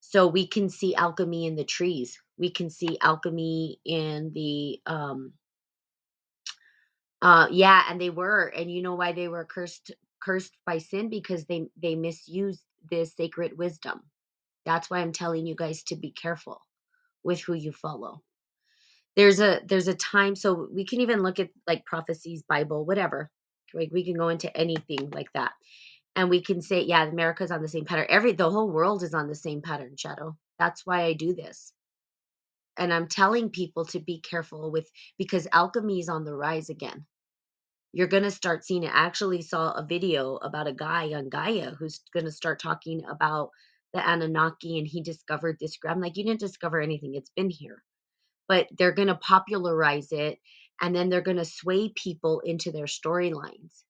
So, 0.00 0.26
we 0.26 0.46
can 0.46 0.68
see 0.68 0.94
alchemy 0.94 1.46
in 1.46 1.56
the 1.56 1.64
trees, 1.64 2.20
we 2.36 2.50
can 2.50 2.68
see 2.68 2.98
alchemy 3.00 3.80
in 3.84 4.32
the 4.34 4.80
um, 4.84 5.32
uh 7.22 7.48
yeah 7.50 7.84
and 7.90 8.00
they 8.00 8.10
were 8.10 8.46
and 8.56 8.70
you 8.70 8.82
know 8.82 8.94
why 8.94 9.12
they 9.12 9.28
were 9.28 9.44
cursed 9.44 9.92
cursed 10.22 10.56
by 10.66 10.78
sin? 10.78 11.10
Because 11.10 11.44
they 11.46 11.68
they 11.80 11.94
misused 11.96 12.62
this 12.90 13.14
sacred 13.16 13.58
wisdom. 13.58 14.02
That's 14.66 14.90
why 14.90 15.00
i'm 15.00 15.12
telling 15.12 15.46
you 15.46 15.56
guys 15.56 15.82
to 15.84 15.96
be 15.96 16.12
careful 16.12 16.60
with 17.24 17.40
who 17.42 17.54
you 17.54 17.72
follow. 17.72 18.22
There's 19.16 19.40
a 19.40 19.60
there's 19.66 19.88
a 19.88 19.94
time 19.94 20.36
so 20.36 20.68
we 20.74 20.86
can 20.86 21.00
even 21.02 21.22
look 21.22 21.40
at 21.40 21.50
like 21.66 21.86
prophecies 21.86 22.44
bible 22.48 22.84
whatever. 22.86 23.30
Like 23.74 23.90
we 23.92 24.04
can 24.04 24.16
go 24.16 24.28
into 24.30 24.54
anything 24.56 25.10
like 25.12 25.32
that 25.34 25.52
and 26.16 26.30
we 26.30 26.42
can 26.42 26.62
say 26.62 26.82
yeah 26.82 27.04
america's 27.08 27.50
on 27.52 27.62
the 27.62 27.68
same 27.68 27.84
pattern. 27.86 28.06
Every 28.10 28.32
the 28.32 28.50
whole 28.50 28.70
world 28.70 29.02
is 29.04 29.14
on 29.14 29.28
the 29.28 29.34
same 29.36 29.62
pattern 29.62 29.96
shadow. 29.98 30.36
That's 30.58 30.86
why 30.86 31.04
i 31.04 31.14
do 31.14 31.34
this 31.34 31.72
and 32.78 32.92
i'm 32.92 33.08
telling 33.08 33.50
people 33.50 33.84
to 33.84 34.00
be 34.00 34.20
careful 34.20 34.70
with 34.70 34.88
because 35.18 35.46
alchemy 35.52 36.00
is 36.00 36.08
on 36.08 36.24
the 36.24 36.34
rise 36.34 36.70
again 36.70 37.04
you're 37.92 38.06
going 38.06 38.22
to 38.24 38.30
start 38.30 38.64
seeing 38.64 38.82
it. 38.84 38.94
I 38.94 39.06
actually 39.06 39.42
saw 39.42 39.72
a 39.72 39.86
video 39.86 40.36
about 40.36 40.66
a 40.66 40.74
guy 40.74 41.14
on 41.14 41.30
Gaia 41.30 41.70
who's 41.70 42.00
going 42.12 42.26
to 42.26 42.32
start 42.32 42.60
talking 42.60 43.02
about 43.08 43.50
the 43.94 44.06
Anunnaki 44.06 44.78
and 44.78 44.86
he 44.86 45.02
discovered 45.02 45.56
this. 45.60 45.78
I'm 45.86 46.00
like, 46.00 46.16
you 46.16 46.24
didn't 46.24 46.40
discover 46.40 46.80
anything, 46.80 47.14
it's 47.14 47.30
been 47.34 47.50
here. 47.50 47.82
But 48.46 48.68
they're 48.76 48.92
going 48.92 49.08
to 49.08 49.14
popularize 49.14 50.12
it 50.12 50.38
and 50.80 50.94
then 50.94 51.08
they're 51.08 51.22
going 51.22 51.38
to 51.38 51.44
sway 51.44 51.90
people 51.94 52.40
into 52.44 52.72
their 52.72 52.86
storylines. 52.86 53.82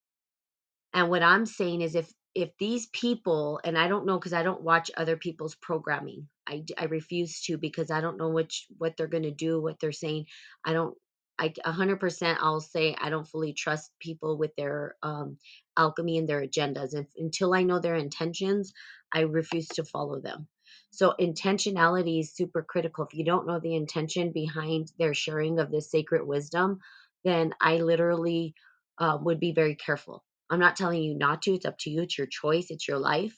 And 0.94 1.10
what 1.10 1.22
I'm 1.22 1.46
saying 1.46 1.82
is 1.82 1.94
if 1.94 2.10
if 2.34 2.50
these 2.58 2.86
people 2.88 3.60
and 3.64 3.78
I 3.78 3.88
don't 3.88 4.06
know 4.06 4.18
cuz 4.20 4.32
I 4.32 4.42
don't 4.44 4.62
watch 4.62 4.90
other 4.96 5.16
people's 5.16 5.56
programming. 5.56 6.28
I 6.46 6.64
I 6.78 6.86
refuse 6.86 7.42
to 7.44 7.58
because 7.58 7.90
I 7.90 8.00
don't 8.00 8.18
know 8.18 8.30
which 8.30 8.66
what 8.78 8.96
they're 8.96 9.08
going 9.08 9.24
to 9.24 9.32
do, 9.32 9.60
what 9.62 9.80
they're 9.80 9.92
saying. 9.92 10.26
I 10.64 10.72
don't 10.74 10.96
I 11.38 11.50
100% 11.50 12.38
I'll 12.40 12.60
say 12.62 12.96
I 13.00 13.10
don't 13.10 13.28
fully 13.28 13.54
trust 13.54 13.92
people 14.00 14.38
with 14.38 14.56
their 14.56 14.96
um, 15.04 15.38
alchemy 15.76 16.18
and 16.18 16.28
their 16.28 16.42
agendas. 16.46 16.94
If, 16.94 17.08
until 17.18 17.54
I 17.54 17.64
know 17.64 17.80
their 17.80 17.96
intentions, 17.96 18.72
I 19.12 19.22
refuse 19.22 19.68
to 19.70 19.84
follow 19.84 20.20
them. 20.20 20.48
So 20.92 21.14
intentionality 21.20 22.20
is 22.20 22.34
super 22.34 22.62
critical. 22.64 23.06
If 23.06 23.14
you 23.14 23.24
don't 23.24 23.46
know 23.48 23.60
the 23.60 23.76
intention 23.76 24.32
behind 24.32 24.92
their 24.98 25.14
sharing 25.14 25.60
of 25.60 25.70
this 25.72 25.90
sacred 25.92 26.26
wisdom, 26.26 26.80
then 27.24 27.54
I 27.60 27.78
literally 27.78 28.54
uh, 28.98 29.18
would 29.22 29.40
be 29.40 29.52
very 29.52 29.76
careful. 29.76 30.24
I'm 30.50 30.60
not 30.60 30.76
telling 30.76 31.02
you 31.02 31.16
not 31.16 31.42
to. 31.42 31.54
It's 31.54 31.66
up 31.66 31.78
to 31.80 31.90
you. 31.90 32.02
It's 32.02 32.18
your 32.18 32.26
choice. 32.26 32.66
It's 32.70 32.88
your 32.88 32.98
life. 32.98 33.36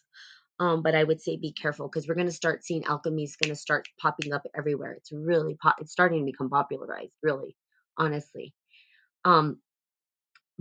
Um, 0.61 0.83
but 0.83 0.95
I 0.95 1.05
would 1.05 1.23
say 1.23 1.37
be 1.37 1.53
careful 1.53 1.89
because 1.89 2.07
we're 2.07 2.15
going 2.15 2.27
to 2.27 2.33
start 2.33 2.65
seeing 2.65 2.85
alchemy 2.85 3.25
is 3.25 3.37
going 3.37 3.55
to 3.55 3.61
start 3.61 3.89
popping 4.01 4.33
up 4.33 4.43
everywhere. 4.57 4.93
It's 4.93 5.11
really 5.13 5.57
pop. 5.57 5.77
It's 5.81 5.93
starting 5.93 6.21
to 6.21 6.31
become 6.31 6.51
popularized. 6.51 7.15
Really, 7.23 7.57
honestly. 7.99 8.55
Um, 9.25 9.59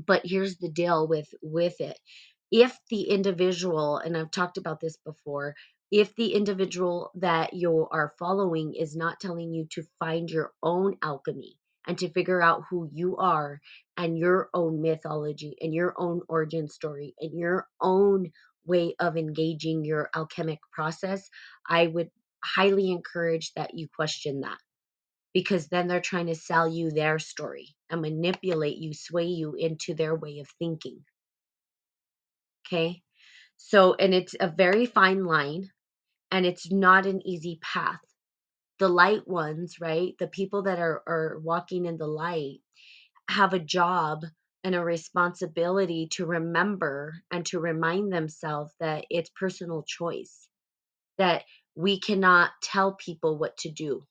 but 0.06 0.22
here's 0.26 0.58
the 0.58 0.70
deal 0.70 1.08
with 1.08 1.30
with 1.42 1.80
it 1.82 2.00
if 2.52 2.78
the 2.90 3.04
individual 3.04 3.98
and 3.98 4.18
i've 4.18 4.32
talked 4.32 4.58
about 4.58 4.80
this 4.80 4.98
before 5.06 5.56
if 5.92 6.16
the 6.16 6.34
individual 6.34 7.12
that 7.16 7.54
you 7.54 7.88
are 7.92 8.14
following 8.20 8.74
is 8.76 8.96
not 8.96 9.20
telling 9.20 9.54
you 9.54 9.66
to 9.72 9.84
find 10.00 10.30
your 10.30 10.52
own 10.64 10.96
alchemy 11.04 11.58
and 11.90 11.98
to 12.00 12.12
figure 12.12 12.42
out 12.42 12.64
who 12.70 12.90
you 12.94 13.18
are 13.18 13.60
and 13.98 14.18
your 14.18 14.50
own 14.54 14.82
mythology 14.82 15.58
and 15.62 15.74
your 15.74 15.96
own 15.98 16.22
origin 16.30 16.70
story 16.70 17.16
and 17.20 17.38
your 17.38 17.68
own 17.82 18.32
way 18.66 18.96
of 19.02 19.18
engaging 19.18 19.84
your 19.84 20.10
alchemic 20.16 20.60
process 20.72 21.30
i 21.68 21.88
would 21.88 22.12
highly 22.46 22.92
encourage 22.92 23.54
that 23.56 23.72
you 23.74 23.90
question 23.96 24.42
that 24.42 24.60
because 25.34 25.68
then 25.68 25.88
they're 25.88 26.02
trying 26.02 26.28
to 26.28 26.36
sell 26.36 26.68
you 26.68 26.92
their 26.92 27.20
story 27.20 27.76
and 27.90 28.02
manipulate 28.02 28.78
you, 28.78 28.94
sway 28.94 29.26
you 29.26 29.56
into 29.58 29.94
their 29.94 30.16
way 30.16 30.40
of 30.40 30.50
thinking. 30.60 31.00
Okay. 32.68 33.02
So, 33.58 33.94
and 33.96 34.14
it's 34.14 34.36
a 34.40 34.48
very 34.48 34.86
fine 34.86 35.26
line 35.26 35.70
and 36.32 36.46
it's 36.46 36.72
not 36.72 37.06
an 37.06 37.26
easy 37.28 37.60
path. 37.62 38.00
The 38.80 38.90
light 38.90 39.28
ones, 39.28 39.80
right? 39.82 40.16
The 40.20 40.28
people 40.28 40.64
that 40.64 40.80
are, 40.80 41.04
are 41.08 41.40
walking 41.44 41.86
in 41.86 41.98
the 41.98 42.08
light 42.08 42.60
have 43.30 43.54
a 43.54 43.60
job 43.60 44.24
and 44.64 44.76
a 44.76 44.84
responsibility 44.84 46.08
to 46.14 46.26
remember 46.26 47.16
and 47.32 47.46
to 47.48 47.60
remind 47.60 48.14
themselves 48.14 48.74
that 48.80 49.06
it's 49.10 49.32
personal 49.32 49.84
choice, 49.84 50.50
that 51.18 51.44
we 51.76 52.00
cannot 52.00 52.52
tell 52.64 52.94
people 52.96 53.38
what 53.38 53.58
to 53.60 53.72
do 53.72 54.02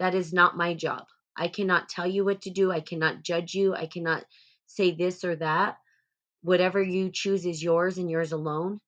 That 0.00 0.14
is 0.14 0.32
not 0.32 0.56
my 0.56 0.74
job. 0.74 1.06
I 1.36 1.48
cannot 1.48 1.88
tell 1.88 2.06
you 2.06 2.24
what 2.24 2.42
to 2.42 2.50
do. 2.50 2.72
I 2.72 2.80
cannot 2.80 3.22
judge 3.22 3.54
you. 3.54 3.74
I 3.74 3.86
cannot 3.86 4.24
say 4.66 4.92
this 4.92 5.24
or 5.24 5.36
that. 5.36 5.78
Whatever 6.42 6.82
you 6.82 7.10
choose 7.12 7.46
is 7.46 7.62
yours 7.62 7.98
and 7.98 8.10
yours 8.10 8.32
alone. 8.32 8.80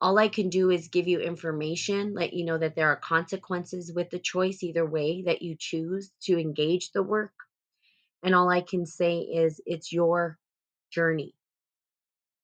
All 0.00 0.18
I 0.18 0.28
can 0.28 0.48
do 0.48 0.70
is 0.70 0.88
give 0.88 1.08
you 1.08 1.20
information, 1.20 2.14
let 2.14 2.32
you 2.32 2.44
know 2.44 2.56
that 2.56 2.74
there 2.74 2.88
are 2.88 2.96
consequences 2.96 3.92
with 3.94 4.08
the 4.10 4.18
choice, 4.18 4.62
either 4.62 4.86
way 4.86 5.22
that 5.26 5.42
you 5.42 5.56
choose 5.58 6.10
to 6.22 6.38
engage 6.38 6.92
the 6.92 7.02
work. 7.02 7.32
And 8.22 8.34
all 8.34 8.48
I 8.48 8.62
can 8.62 8.86
say 8.86 9.18
is 9.18 9.60
it's 9.66 9.92
your 9.92 10.38
journey. 10.90 11.34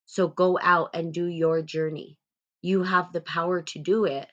So 0.05 0.27
go 0.27 0.59
out 0.61 0.91
and 0.93 1.13
do 1.13 1.25
your 1.25 1.61
journey. 1.61 2.19
You 2.61 2.83
have 2.83 3.11
the 3.11 3.21
power 3.21 3.61
to 3.63 3.79
do 3.79 4.05
it. 4.05 4.27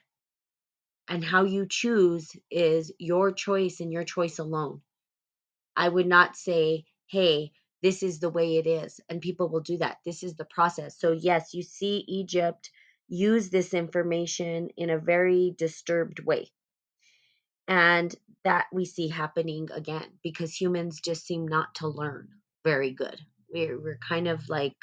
And 1.07 1.23
how 1.23 1.43
you 1.43 1.67
choose 1.67 2.31
is 2.49 2.91
your 2.97 3.31
choice 3.31 3.79
and 3.79 3.91
your 3.91 4.03
choice 4.03 4.39
alone. 4.39 4.81
I 5.75 5.89
would 5.89 6.07
not 6.07 6.35
say, 6.35 6.85
hey, 7.07 7.51
this 7.83 8.01
is 8.01 8.19
the 8.19 8.29
way 8.29 8.57
it 8.57 8.65
is. 8.65 8.99
And 9.09 9.21
people 9.21 9.49
will 9.49 9.59
do 9.61 9.77
that. 9.77 9.97
This 10.05 10.23
is 10.23 10.35
the 10.35 10.45
process. 10.45 10.99
So, 10.99 11.11
yes, 11.11 11.53
you 11.53 11.61
see 11.61 12.03
Egypt 12.07 12.71
use 13.07 13.49
this 13.49 13.73
information 13.73 14.69
in 14.77 14.89
a 14.89 14.97
very 14.99 15.53
disturbed 15.57 16.19
way. 16.19 16.47
And 17.67 18.13
that 18.43 18.67
we 18.71 18.85
see 18.85 19.07
happening 19.09 19.69
again 19.73 20.07
because 20.23 20.53
humans 20.59 21.01
just 21.03 21.25
seem 21.25 21.47
not 21.47 21.73
to 21.75 21.87
learn 21.87 22.29
very 22.63 22.91
good. 22.91 23.19
We're, 23.51 23.79
we're 23.81 23.99
kind 24.07 24.27
of 24.27 24.47
like, 24.49 24.75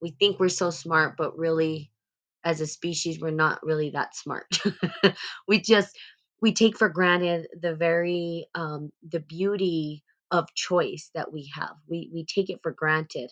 we 0.00 0.10
think 0.18 0.40
we're 0.40 0.48
so 0.48 0.70
smart, 0.70 1.16
but 1.16 1.36
really, 1.38 1.90
as 2.44 2.60
a 2.60 2.66
species, 2.66 3.20
we're 3.20 3.30
not 3.30 3.62
really 3.62 3.90
that 3.90 4.16
smart. 4.16 4.46
we 5.48 5.60
just, 5.60 5.96
we 6.40 6.52
take 6.52 6.76
for 6.76 6.88
granted 6.88 7.46
the 7.60 7.74
very, 7.74 8.46
um, 8.54 8.90
the 9.10 9.20
beauty 9.20 10.02
of 10.30 10.52
choice 10.54 11.10
that 11.14 11.32
we 11.32 11.52
have. 11.54 11.76
We, 11.88 12.10
we 12.12 12.24
take 12.24 12.50
it 12.50 12.60
for 12.62 12.72
granted. 12.72 13.30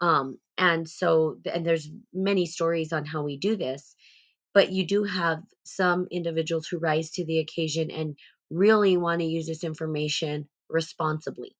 Um, 0.00 0.38
and 0.58 0.88
so, 0.88 1.38
and 1.52 1.66
there's 1.66 1.90
many 2.14 2.46
stories 2.46 2.92
on 2.92 3.04
how 3.06 3.24
we 3.24 3.38
do 3.38 3.56
this 3.56 3.94
but 4.54 4.72
you 4.72 4.86
do 4.86 5.04
have 5.04 5.42
some 5.64 6.08
individuals 6.10 6.66
who 6.66 6.78
rise 6.78 7.10
to 7.12 7.24
the 7.24 7.38
occasion 7.38 7.90
and 7.90 8.16
really 8.50 8.96
want 8.96 9.20
to 9.20 9.26
use 9.26 9.46
this 9.46 9.64
information 9.64 10.48
responsibly. 10.68 11.56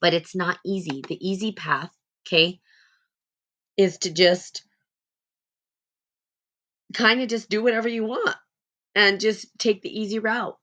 But 0.00 0.14
it's 0.14 0.36
not 0.36 0.58
easy. 0.64 1.02
The 1.08 1.18
easy 1.26 1.52
path, 1.52 1.90
okay, 2.26 2.60
is 3.76 3.98
to 3.98 4.12
just 4.12 4.64
kind 6.94 7.22
of 7.22 7.28
just 7.28 7.50
do 7.50 7.62
whatever 7.62 7.88
you 7.88 8.04
want 8.04 8.36
and 8.94 9.20
just 9.20 9.46
take 9.58 9.82
the 9.82 10.00
easy 10.00 10.18
route. 10.20 10.58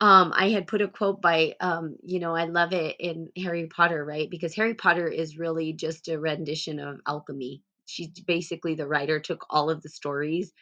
Um, 0.00 0.32
I 0.36 0.50
had 0.50 0.66
put 0.66 0.82
a 0.82 0.88
quote 0.88 1.22
by, 1.22 1.54
um, 1.60 1.96
you 2.02 2.20
know, 2.20 2.34
I 2.36 2.44
love 2.44 2.72
it 2.72 2.96
in 3.00 3.30
Harry 3.36 3.66
Potter, 3.66 4.04
right? 4.04 4.28
Because 4.30 4.54
Harry 4.54 4.74
Potter 4.74 5.08
is 5.08 5.38
really 5.38 5.72
just 5.72 6.08
a 6.08 6.18
rendition 6.18 6.78
of 6.80 7.00
alchemy. 7.06 7.62
She's 7.86 8.08
basically 8.20 8.74
the 8.74 8.86
writer 8.86 9.20
took 9.20 9.46
all 9.48 9.70
of 9.70 9.82
the 9.82 9.88
stories 9.88 10.52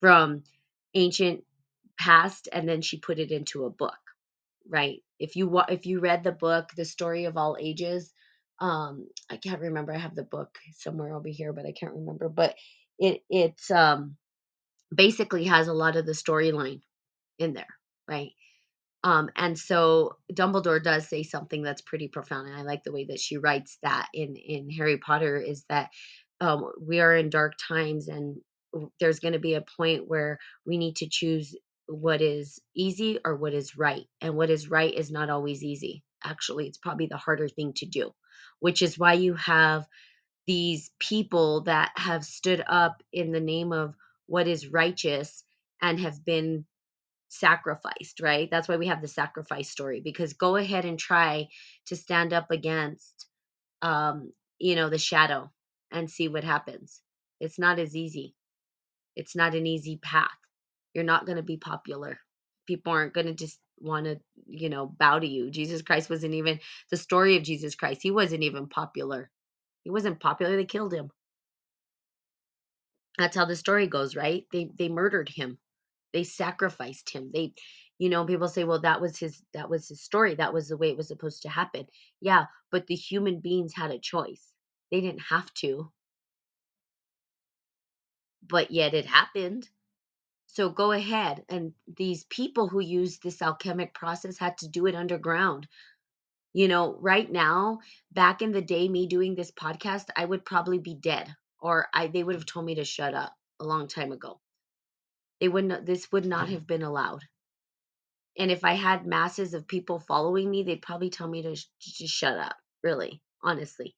from 0.00 0.44
ancient 0.94 1.44
past 1.98 2.48
and 2.52 2.68
then 2.68 2.82
she 2.82 2.98
put 2.98 3.18
it 3.18 3.30
into 3.32 3.64
a 3.66 3.70
book 3.70 3.98
right 4.68 5.02
if 5.18 5.36
you 5.36 5.48
wa- 5.48 5.66
if 5.68 5.86
you 5.86 6.00
read 6.00 6.24
the 6.24 6.32
book 6.32 6.70
the 6.76 6.84
story 6.84 7.24
of 7.26 7.36
all 7.36 7.56
ages 7.60 8.12
um 8.60 9.06
i 9.30 9.36
can't 9.36 9.60
remember 9.60 9.92
i 9.94 9.98
have 9.98 10.14
the 10.14 10.22
book 10.24 10.58
somewhere 10.74 11.14
over 11.14 11.28
here 11.28 11.52
but 11.52 11.66
i 11.66 11.72
can't 11.72 11.94
remember 11.94 12.28
but 12.28 12.54
it 12.98 13.22
it's 13.30 13.70
um 13.70 14.16
basically 14.94 15.44
has 15.44 15.68
a 15.68 15.72
lot 15.74 15.96
of 15.96 16.06
the 16.06 16.12
storyline 16.12 16.80
in 17.38 17.54
there 17.54 17.66
right 18.08 18.32
um 19.04 19.30
and 19.36 19.58
so 19.58 20.16
dumbledore 20.32 20.82
does 20.82 21.08
say 21.08 21.22
something 21.22 21.62
that's 21.62 21.82
pretty 21.82 22.08
profound 22.08 22.48
and 22.48 22.56
i 22.56 22.62
like 22.62 22.82
the 22.84 22.92
way 22.92 23.06
that 23.06 23.20
she 23.20 23.36
writes 23.36 23.78
that 23.82 24.08
in 24.14 24.36
in 24.36 24.70
harry 24.70 24.98
potter 24.98 25.38
is 25.40 25.64
that 25.68 25.90
um 26.40 26.70
we 26.80 27.00
are 27.00 27.16
in 27.16 27.30
dark 27.30 27.54
times 27.68 28.08
and 28.08 28.36
there's 29.00 29.20
going 29.20 29.32
to 29.32 29.38
be 29.38 29.54
a 29.54 29.64
point 29.76 30.06
where 30.06 30.38
we 30.66 30.78
need 30.78 30.96
to 30.96 31.08
choose 31.08 31.56
what 31.86 32.20
is 32.20 32.60
easy 32.76 33.18
or 33.24 33.34
what 33.36 33.54
is 33.54 33.76
right 33.76 34.04
and 34.20 34.34
what 34.34 34.50
is 34.50 34.70
right 34.70 34.94
is 34.94 35.10
not 35.10 35.30
always 35.30 35.64
easy. 35.64 36.04
Actually 36.22 36.66
it's 36.68 36.78
probably 36.78 37.06
the 37.06 37.16
harder 37.16 37.48
thing 37.48 37.72
to 37.74 37.86
do 37.86 38.12
which 38.60 38.82
is 38.82 38.98
why 38.98 39.14
you 39.14 39.34
have 39.34 39.86
these 40.46 40.90
people 40.98 41.62
that 41.62 41.92
have 41.96 42.24
stood 42.24 42.62
up 42.66 43.02
in 43.12 43.32
the 43.32 43.40
name 43.40 43.72
of 43.72 43.94
what 44.26 44.48
is 44.48 44.68
righteous 44.68 45.44
and 45.82 46.00
have 46.00 46.24
been 46.24 46.64
sacrificed, 47.28 48.20
right? 48.20 48.48
That's 48.50 48.68
why 48.68 48.76
we 48.76 48.88
have 48.88 49.02
the 49.02 49.08
sacrifice 49.08 49.70
story 49.70 50.00
because 50.02 50.34
go 50.34 50.56
ahead 50.56 50.84
and 50.84 50.98
try 50.98 51.48
to 51.86 51.96
stand 51.96 52.32
up 52.32 52.50
against 52.50 53.26
um, 53.82 54.32
you 54.58 54.76
know, 54.76 54.88
the 54.88 54.98
shadow 54.98 55.50
and 55.90 56.10
see 56.10 56.28
what 56.28 56.44
happens. 56.44 57.00
It's 57.40 57.58
not 57.58 57.78
as 57.78 57.94
easy. 57.96 58.34
It's 59.16 59.36
not 59.36 59.54
an 59.54 59.66
easy 59.66 59.98
path. 60.02 60.30
You're 60.94 61.04
not 61.04 61.26
going 61.26 61.36
to 61.36 61.42
be 61.42 61.56
popular. 61.56 62.18
People 62.66 62.92
aren't 62.92 63.14
going 63.14 63.26
to 63.26 63.34
just 63.34 63.58
want 63.80 64.06
to, 64.06 64.18
you 64.46 64.68
know, 64.68 64.86
bow 64.86 65.18
to 65.18 65.26
you. 65.26 65.50
Jesus 65.50 65.82
Christ 65.82 66.10
wasn't 66.10 66.34
even 66.34 66.60
the 66.90 66.96
story 66.96 67.36
of 67.36 67.42
Jesus 67.42 67.74
Christ. 67.74 68.00
He 68.02 68.10
wasn't 68.10 68.42
even 68.42 68.68
popular. 68.68 69.30
He 69.84 69.90
wasn't 69.90 70.20
popular. 70.20 70.56
They 70.56 70.64
killed 70.64 70.92
him. 70.92 71.10
That's 73.18 73.36
how 73.36 73.44
the 73.46 73.56
story 73.56 73.86
goes, 73.86 74.16
right? 74.16 74.46
They 74.52 74.70
they 74.78 74.88
murdered 74.88 75.28
him. 75.28 75.58
They 76.12 76.24
sacrificed 76.24 77.10
him. 77.10 77.30
They 77.32 77.54
you 77.98 78.08
know, 78.10 78.24
people 78.24 78.48
say, 78.48 78.62
well, 78.64 78.80
that 78.80 79.00
was 79.00 79.18
his 79.18 79.42
that 79.54 79.68
was 79.68 79.88
his 79.88 80.00
story. 80.00 80.36
That 80.36 80.54
was 80.54 80.68
the 80.68 80.76
way 80.76 80.90
it 80.90 80.96
was 80.96 81.08
supposed 81.08 81.42
to 81.42 81.48
happen. 81.48 81.86
Yeah, 82.20 82.46
but 82.70 82.86
the 82.86 82.94
human 82.94 83.40
beings 83.40 83.74
had 83.74 83.90
a 83.90 83.98
choice. 83.98 84.52
They 84.90 85.00
didn't 85.00 85.22
have 85.22 85.52
to, 85.54 85.90
but 88.46 88.70
yet 88.70 88.94
it 88.94 89.06
happened. 89.06 89.68
So 90.46 90.70
go 90.70 90.92
ahead. 90.92 91.44
And 91.48 91.74
these 91.96 92.24
people 92.24 92.68
who 92.68 92.80
use 92.80 93.18
this 93.18 93.42
alchemic 93.42 93.94
process 93.94 94.38
had 94.38 94.58
to 94.58 94.68
do 94.68 94.86
it 94.86 94.94
underground. 94.94 95.68
You 96.52 96.68
know, 96.68 96.96
right 97.00 97.30
now, 97.30 97.80
back 98.12 98.42
in 98.42 98.52
the 98.52 98.62
day, 98.62 98.88
me 98.88 99.06
doing 99.06 99.34
this 99.34 99.50
podcast, 99.52 100.06
I 100.16 100.24
would 100.24 100.44
probably 100.44 100.78
be 100.78 100.94
dead 100.94 101.34
or 101.60 101.88
I 101.92 102.06
they 102.08 102.22
would 102.24 102.36
have 102.36 102.46
told 102.46 102.64
me 102.66 102.76
to 102.76 102.84
shut 102.84 103.14
up 103.14 103.34
a 103.60 103.64
long 103.64 103.88
time 103.88 104.12
ago 104.12 104.40
They 105.40 105.48
wouldn't 105.48 105.86
this 105.86 106.10
would 106.12 106.26
not 106.26 106.48
have 106.48 106.66
been 106.66 106.82
allowed. 106.82 107.22
And 108.38 108.50
if 108.50 108.64
I 108.64 108.74
had 108.74 109.06
masses 109.06 109.54
of 109.54 109.66
people 109.66 109.98
following 109.98 110.48
me, 110.50 110.62
they'd 110.62 110.82
probably 110.82 111.10
tell 111.10 111.28
me 111.28 111.42
to 111.42 111.56
sh- 111.56 111.66
just 111.80 112.14
shut 112.14 112.38
up, 112.38 112.56
really, 112.84 113.20
honestly. 113.42 113.96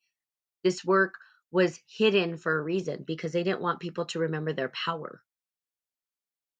This 0.64 0.84
work 0.84 1.14
was 1.50 1.80
hidden 1.88 2.36
for 2.36 2.58
a 2.58 2.62
reason 2.62 3.04
because 3.06 3.32
they 3.32 3.42
didn't 3.42 3.60
want 3.60 3.80
people 3.80 4.06
to 4.06 4.20
remember 4.20 4.52
their 4.52 4.70
power. 4.70 5.22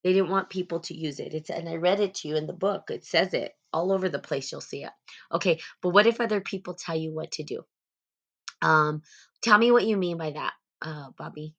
They 0.05 0.13
didn't 0.13 0.31
want 0.31 0.51
people 0.51 0.81
to 0.81 0.95
use 0.95 1.21
it. 1.21 1.35
It's 1.35 1.51
and 1.51 1.69
I 1.69 1.77
read 1.77 2.01
it 2.01 2.15
to 2.17 2.29
you 2.29 2.37
in 2.37 2.47
the 2.47 2.53
book. 2.53 2.91
It 2.91 3.05
says 3.05 3.35
it 3.35 3.53
all 3.73 3.93
over 3.93 4.09
the 4.09 4.19
place. 4.19 4.51
You'll 4.51 4.61
see 4.61 4.85
it. 4.85 4.93
Okay, 5.33 5.61
but 5.83 5.91
what 5.91 6.07
if 6.07 6.21
other 6.21 6.41
people 6.41 6.75
tell 6.75 6.97
you 6.97 7.13
what 7.13 7.33
to 7.33 7.45
do? 7.45 7.65
Um, 8.63 9.03
tell 9.43 9.59
me 9.59 9.71
what 9.71 9.87
you 9.87 9.97
mean 9.97 10.17
by 10.17 10.31
that, 10.33 10.53
uh, 10.83 11.11
Bobby. 11.17 11.55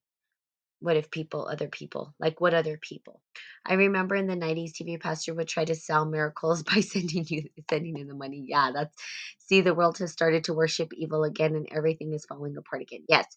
What 0.82 0.98
if 0.98 1.12
people, 1.12 1.48
other 1.48 1.70
people? 1.70 2.16
Like 2.20 2.42
what 2.42 2.56
other 2.56 2.78
people? 2.78 3.22
I 3.66 3.76
remember 3.76 4.16
in 4.16 4.28
the 4.28 4.36
90s, 4.36 4.74
TV 4.74 5.00
pastor 5.00 5.34
would 5.36 5.48
try 5.48 5.66
to 5.66 5.76
sell 5.76 6.06
miracles 6.06 6.64
by 6.76 6.82
sending 6.82 7.26
you 7.30 7.44
sending 7.70 7.98
you 7.98 8.08
the 8.08 8.16
money. 8.16 8.46
Yeah, 8.48 8.72
that's 8.74 8.96
see, 9.40 9.62
the 9.62 9.76
world 9.76 10.00
has 10.00 10.12
started 10.12 10.46
to 10.46 10.54
worship 10.56 10.92
evil 10.94 11.24
again 11.24 11.56
and 11.56 11.68
everything 11.72 12.14
is 12.14 12.26
falling 12.26 12.58
apart 12.58 12.82
again. 12.84 13.02
Yes. 13.10 13.28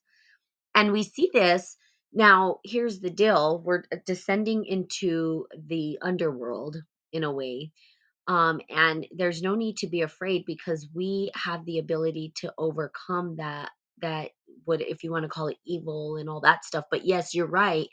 And 0.74 0.92
we 0.92 1.04
see 1.04 1.30
this 1.32 1.76
now. 2.12 2.60
Here's 2.64 3.00
the 3.00 3.10
deal 3.10 3.62
we're 3.64 3.84
descending 4.06 4.64
into 4.66 5.46
the 5.68 5.98
underworld 6.02 6.76
in 7.12 7.24
a 7.24 7.32
way. 7.32 7.72
Um, 8.28 8.60
and 8.70 9.06
there's 9.16 9.42
no 9.42 9.54
need 9.54 9.78
to 9.78 9.88
be 9.88 10.02
afraid 10.02 10.44
because 10.46 10.88
we 10.94 11.30
have 11.34 11.64
the 11.66 11.78
ability 11.78 12.32
to 12.36 12.52
overcome 12.58 13.36
that 13.36 13.70
that 14.02 14.30
would 14.66 14.82
if 14.82 15.04
you 15.04 15.12
want 15.12 15.24
to 15.24 15.28
call 15.28 15.48
it 15.48 15.58
evil 15.66 16.16
and 16.16 16.28
all 16.30 16.40
that 16.40 16.64
stuff 16.64 16.84
but 16.90 17.06
yes 17.06 17.34
you're 17.34 17.46
right 17.48 17.88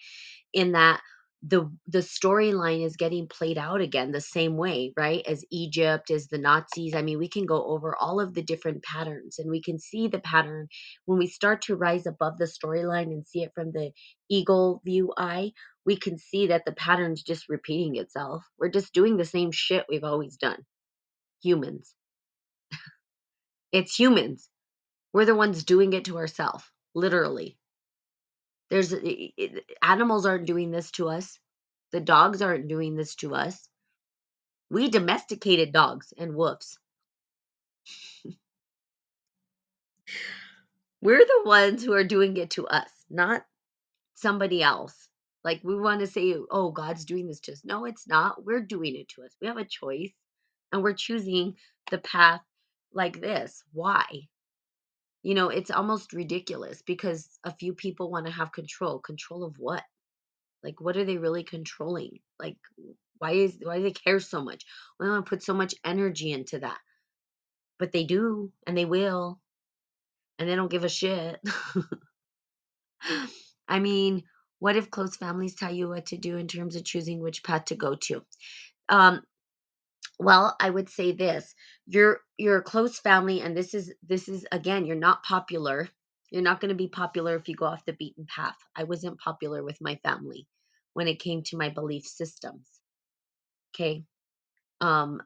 in 0.54 0.74
that 0.74 1.02
the 1.44 1.72
the 1.88 2.00
storyline 2.02 2.86
is 2.86 2.98
getting 2.98 3.28
played 3.28 3.58
out 3.58 3.82
again 3.82 4.12
the 4.14 4.22
same 4.22 4.58
way 4.58 4.94
right? 4.98 5.24
As 5.28 5.46
egypt 5.52 6.12
as 6.12 6.28
the 6.28 6.38
nazis 6.40 6.96
i 6.96 7.02
mean 7.04 7.20
we 7.20 7.30
can 7.30 7.48
go 7.48 7.66
over 7.68 7.96
all 7.98 8.22
of 8.22 8.36
the 8.36 8.44
different 8.44 8.84
patterns 8.84 9.40
and 9.40 9.50
we 9.52 9.64
can 9.64 9.80
see 9.80 10.08
the 10.10 10.20
pattern. 10.20 10.70
When 11.08 11.20
we 11.20 11.28
start 11.28 11.64
to 11.64 11.78
rise 11.78 12.08
above 12.08 12.38
the 12.40 12.46
storyline 12.46 13.06
and 13.14 13.28
see 13.28 13.44
it 13.44 13.54
from 13.56 13.74
the 13.74 13.92
eagle 14.30 14.84
view 14.86 15.14
eye 15.18 15.54
we 15.88 15.98
can 15.98 16.20
see 16.20 16.50
that 16.50 16.66
the 16.68 16.74
pattern's 16.74 17.24
just 17.24 17.50
repeating 17.50 17.98
itself. 17.98 18.44
We're 18.60 18.70
just 18.70 18.94
doing 18.94 19.18
the 19.18 19.26
same 19.26 19.52
shit 19.52 19.88
we've 19.90 20.06
always 20.06 20.38
done. 20.38 20.60
Humans. 21.44 21.96
It's 23.74 23.96
humans 24.00 24.50
we're 25.14 25.26
the 25.26 25.36
ones 25.36 25.64
doing 25.66 25.94
it 25.94 26.06
to 26.06 26.18
ourselves 26.18 26.66
literally 26.96 27.50
there's 28.72 28.94
i- 28.94 29.34
i- 29.40 29.62
animals 29.84 30.28
aren't 30.28 30.48
doing 30.48 30.72
this 30.72 30.92
to 30.94 31.10
us. 31.10 31.40
The 31.94 32.02
dogs 32.02 32.44
aren't 32.44 32.70
doing 32.70 32.98
this 32.98 33.16
to 33.18 33.36
us. 33.36 33.70
We 34.70 34.90
domesticated 34.90 35.74
dogs 35.74 36.14
and 36.18 36.36
wolves. 36.36 36.80
We're 41.02 41.26
the 41.26 41.44
ones 41.46 41.84
who 41.84 41.94
are 41.94 42.04
doing 42.06 42.38
it 42.38 42.52
to 42.52 42.68
us, 42.68 42.90
not 43.10 43.46
somebody 44.16 44.64
else. 44.64 45.10
Like 45.44 45.62
we 45.64 45.76
want 45.80 46.02
to 46.02 46.08
say, 46.08 46.36
oh, 46.52 46.72
God's 46.72 47.06
doing 47.06 47.28
this 47.28 47.42
to 47.42 47.54
us. 47.54 47.62
No, 47.66 47.86
it's 47.86 48.08
not. 48.08 48.46
We're 48.46 48.62
doing 48.62 48.96
it 48.96 49.10
to 49.10 49.24
us. 49.24 49.36
We 49.42 49.48
have 49.48 49.58
a 49.58 49.66
choice 49.66 50.14
and 50.74 50.84
we're 50.84 50.94
choosing 50.94 51.58
the 51.92 52.00
path 52.00 52.42
like 52.94 53.22
this. 53.22 53.64
Why? 53.74 54.06
You 55.24 55.36
know, 55.36 55.50
it's 55.50 55.72
almost 55.72 56.14
ridiculous 56.14 56.82
because 56.82 57.28
a 57.44 57.54
few 57.54 57.74
people 57.74 58.10
want 58.10 58.26
to 58.26 58.32
have 58.32 58.52
control. 58.52 59.00
Control 59.00 59.44
of 59.44 59.56
what? 59.60 59.84
Like, 60.64 60.82
what 60.82 60.98
are 60.98 61.06
they 61.06 61.18
really 61.18 61.44
controlling? 61.44 62.20
Like, 62.40 62.58
why 63.20 63.32
is 63.34 63.58
why 63.62 63.78
do 63.78 63.84
they 63.84 63.92
care 63.92 64.20
so 64.20 64.44
much? 64.44 64.66
Why 64.98 65.08
do 65.08 65.16
they 65.16 65.22
put 65.22 65.44
so 65.44 65.54
much 65.54 65.76
energy 65.86 66.32
into 66.32 66.60
that? 66.60 66.80
But 67.78 67.92
they 67.92 68.04
do, 68.04 68.52
and 68.66 68.78
they 68.78 68.86
will, 68.86 69.40
and 70.40 70.50
they 70.50 70.56
don't 70.56 70.72
give 70.72 70.84
a 70.84 70.90
shit. 70.90 71.40
I 73.68 73.80
mean, 73.80 74.24
what 74.60 74.76
if 74.76 74.92
close 74.92 75.16
families 75.16 75.56
tell 75.56 75.74
you 75.74 75.90
what 75.90 76.08
to 76.08 76.18
do 76.18 76.38
in 76.38 76.48
terms 76.48 76.76
of 76.76 76.84
choosing 76.84 77.20
which 77.20 77.44
path 77.44 77.66
to 77.66 77.76
go 77.76 77.96
to? 77.96 78.24
Um, 78.90 79.22
well, 80.20 80.56
I 80.60 80.70
would 80.70 80.90
say 80.90 81.12
this: 81.12 81.54
you're 81.88 82.22
you're 82.38 82.58
a 82.60 82.64
close 82.64 83.00
family, 83.00 83.42
and 83.42 83.56
this 83.58 83.74
is 83.74 83.94
this 84.04 84.28
is 84.30 84.46
again, 84.52 84.86
you're 84.86 84.96
not 84.96 85.24
popular. 85.24 85.90
You're 86.32 86.42
not 86.44 86.62
going 86.62 86.70
to 86.70 86.76
be 86.76 86.88
popular 86.88 87.36
if 87.36 87.50
you 87.50 87.56
go 87.56 87.66
off 87.66 87.86
the 87.86 87.94
beaten 87.94 88.26
path. 88.34 88.58
I 88.76 88.86
wasn't 88.86 89.20
popular 89.20 89.64
with 89.64 89.78
my 89.82 89.98
family 90.04 90.48
when 90.94 91.08
it 91.08 91.20
came 91.20 91.44
to 91.44 91.58
my 91.58 91.70
belief 91.70 92.06
systems. 92.06 92.68
Okay. 93.76 94.06
Um, 94.82 95.22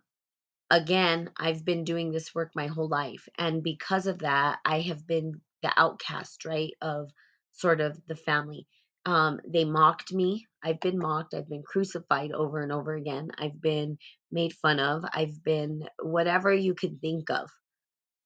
again, 0.69 1.31
I've 1.37 1.65
been 1.65 1.83
doing 1.83 2.11
this 2.11 2.33
work 2.35 2.51
my 2.55 2.67
whole 2.67 2.87
life. 2.89 3.27
And 3.37 3.63
because 3.63 4.07
of 4.07 4.19
that, 4.19 4.59
I 4.65 4.81
have 4.81 5.07
been 5.07 5.41
the 5.63 5.71
outcast, 5.77 6.45
right, 6.45 6.73
of 6.81 7.11
sort 7.53 7.81
of 7.81 7.99
the 8.07 8.15
family. 8.15 8.67
Um, 9.05 9.39
they 9.47 9.65
mocked 9.65 10.13
me. 10.13 10.45
I've 10.65 10.81
been 10.81 10.99
mocked. 10.99 11.35
I've 11.35 11.49
been 11.49 11.63
crucified 11.63 12.33
over 12.33 12.61
and 12.63 12.73
over 12.73 12.95
again. 12.95 13.29
I've 13.39 13.61
been 13.61 13.99
made 14.31 14.53
fun 14.53 14.81
of. 14.81 15.05
I've 15.13 15.43
been 15.45 15.87
whatever 16.03 16.53
you 16.53 16.75
could 16.75 17.01
think 17.01 17.31
of, 17.31 17.51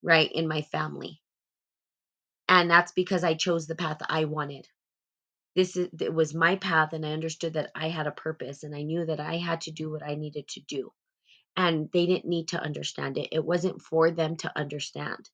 right, 0.03 0.31
in 0.33 0.47
my 0.47 0.63
family. 0.63 1.21
And 2.49 2.69
that's 2.71 2.93
because 2.93 3.23
I 3.23 3.35
chose 3.35 3.67
the 3.67 3.75
path 3.75 3.99
I 4.09 4.25
wanted. 4.25 4.67
This 5.55 5.77
is 5.77 5.89
it 6.01 6.13
was 6.13 6.33
my 6.35 6.57
path 6.57 6.93
and 6.93 7.05
I 7.05 7.11
understood 7.13 7.53
that 7.53 7.71
I 7.75 7.89
had 7.89 8.07
a 8.07 8.11
purpose 8.11 8.63
and 8.63 8.75
I 8.75 8.83
knew 8.83 9.05
that 9.05 9.19
I 9.19 9.37
had 9.37 9.61
to 9.61 9.71
do 9.71 9.91
what 9.91 10.03
I 10.03 10.15
needed 10.15 10.47
to 10.49 10.61
do 10.61 10.91
and 11.57 11.89
they 11.93 12.07
didn't 12.07 12.25
need 12.25 12.49
to 12.49 12.61
understand 12.61 13.19
it. 13.19 13.29
It 13.33 13.45
wasn't 13.45 13.81
for 13.83 14.11
them 14.11 14.37
to 14.37 14.57
understand. 14.57 15.29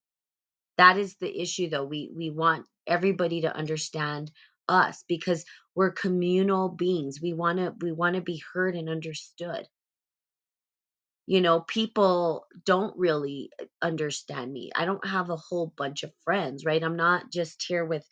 That 0.77 0.97
is 0.97 1.15
the 1.17 1.41
issue 1.41 1.69
though. 1.69 1.85
We 1.85 2.11
we 2.15 2.31
want 2.31 2.67
everybody 2.87 3.41
to 3.41 3.55
understand 3.55 4.31
us 4.69 5.03
because 5.07 5.45
we're 5.75 5.91
communal 5.91 6.69
beings. 6.69 7.19
We 7.21 7.33
want 7.33 7.59
to 7.59 7.73
we 7.81 7.91
want 7.91 8.15
to 8.15 8.21
be 8.21 8.43
heard 8.53 8.75
and 8.75 8.89
understood. 8.89 9.67
You 11.27 11.41
know, 11.41 11.61
people 11.61 12.45
don't 12.65 12.97
really 12.97 13.51
uh, 13.61 13.65
understand 13.81 14.53
me. 14.53 14.71
I 14.75 14.85
don't 14.85 15.05
have 15.07 15.29
a 15.29 15.37
whole 15.37 15.73
bunch 15.77 16.03
of 16.03 16.13
friends, 16.23 16.65
right? 16.65 16.83
I'm 16.83 16.97
not 16.97 17.31
just 17.31 17.63
here 17.67 17.85
with 17.85 18.05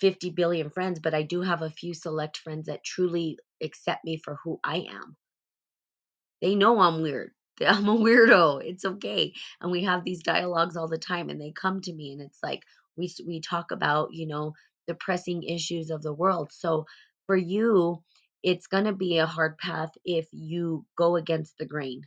50 0.00 0.30
billion 0.30 0.70
friends, 0.70 1.00
but 1.00 1.14
I 1.14 1.22
do 1.22 1.42
have 1.42 1.62
a 1.62 1.70
few 1.70 1.94
select 1.94 2.38
friends 2.38 2.66
that 2.66 2.84
truly 2.84 3.38
accept 3.62 4.04
me 4.04 4.18
for 4.18 4.38
who 4.44 4.60
I 4.64 4.86
am 4.90 5.14
They 6.42 6.56
know 6.56 6.80
I'm 6.80 7.02
weird. 7.02 7.32
I'm 7.66 7.88
a 7.88 7.96
weirdo. 7.96 8.62
It's 8.64 8.86
okay. 8.86 9.34
And 9.60 9.72
we 9.72 9.84
have 9.84 10.04
these 10.04 10.22
dialogues 10.22 10.76
all 10.78 10.88
the 10.88 10.98
time 10.98 11.30
and 11.30 11.40
they 11.40 11.52
come 11.52 11.82
to 11.82 11.94
me 11.94 12.12
and 12.12 12.22
it's 12.22 12.40
like 12.44 12.62
we 12.96 13.12
we 13.26 13.40
talk 13.40 13.72
about, 13.72 14.10
you 14.14 14.26
know, 14.28 14.54
the 14.86 14.94
pressing 14.94 15.42
issues 15.44 15.90
of 15.90 16.02
the 16.02 16.12
world. 16.14 16.50
So 16.52 16.86
for 17.26 17.36
you, 17.36 18.02
it's 18.42 18.68
going 18.68 18.84
to 18.84 18.94
be 18.94 19.18
a 19.18 19.26
hard 19.26 19.58
path 19.58 19.90
if 20.04 20.28
you 20.32 20.86
go 20.96 21.16
against 21.16 21.58
the 21.58 21.66
grain. 21.66 22.02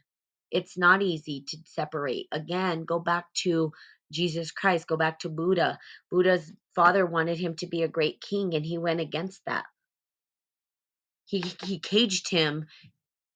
It's 0.51 0.77
not 0.77 1.01
easy 1.01 1.45
to 1.49 1.57
separate. 1.65 2.27
Again, 2.31 2.85
go 2.85 2.99
back 2.99 3.25
to 3.43 3.73
Jesus 4.11 4.51
Christ, 4.51 4.87
go 4.87 4.97
back 4.97 5.19
to 5.19 5.29
Buddha. 5.29 5.79
Buddha's 6.11 6.51
father 6.75 7.05
wanted 7.05 7.39
him 7.39 7.55
to 7.57 7.67
be 7.67 7.83
a 7.83 7.87
great 7.89 8.21
king 8.21 8.55
and 8.55 8.65
he 8.65 8.77
went 8.77 9.01
against 9.01 9.41
that. 9.45 9.65
He 11.25 11.43
he 11.63 11.79
caged 11.79 12.29
him 12.29 12.65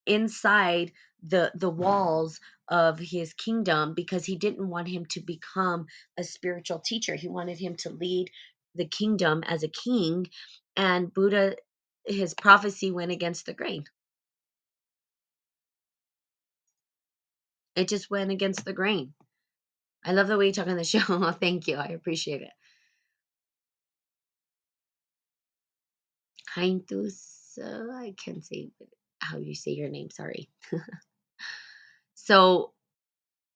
inside 0.05 0.91
the 1.27 1.51
the 1.55 1.69
walls 1.69 2.39
of 2.69 2.99
his 2.99 3.33
kingdom 3.33 3.93
because 3.93 4.25
he 4.25 4.35
didn't 4.35 4.67
want 4.69 4.87
him 4.87 5.05
to 5.05 5.19
become 5.21 5.85
a 6.17 6.23
spiritual 6.23 6.79
teacher 6.79 7.15
he 7.15 7.27
wanted 7.27 7.57
him 7.59 7.75
to 7.75 7.89
lead 7.89 8.29
the 8.75 8.87
kingdom 8.87 9.43
as 9.47 9.63
a 9.63 9.69
king 9.69 10.27
and 10.77 11.13
buddha 11.13 11.55
his 12.05 12.33
prophecy 12.35 12.91
went 12.91 13.11
against 13.11 13.45
the 13.45 13.53
grain. 13.53 13.85
It 17.75 17.89
just 17.89 18.09
went 18.11 18.31
against 18.31 18.65
the 18.65 18.73
grain. 18.73 19.13
I 20.05 20.13
love 20.13 20.27
the 20.27 20.37
way 20.37 20.47
you 20.47 20.53
talk 20.53 20.67
on 20.67 20.77
the 20.77 20.83
show. 20.85 21.31
Thank 21.33 21.67
you. 21.67 21.77
I 21.77 21.87
appreciate 21.87 22.41
it. 22.43 22.51
I 27.93 28.15
can't 28.23 28.45
say 28.45 28.71
how 29.21 29.37
you 29.39 29.55
say 29.55 29.71
your 29.71 29.89
name 29.89 30.09
sorry. 30.11 30.49
So 32.15 32.67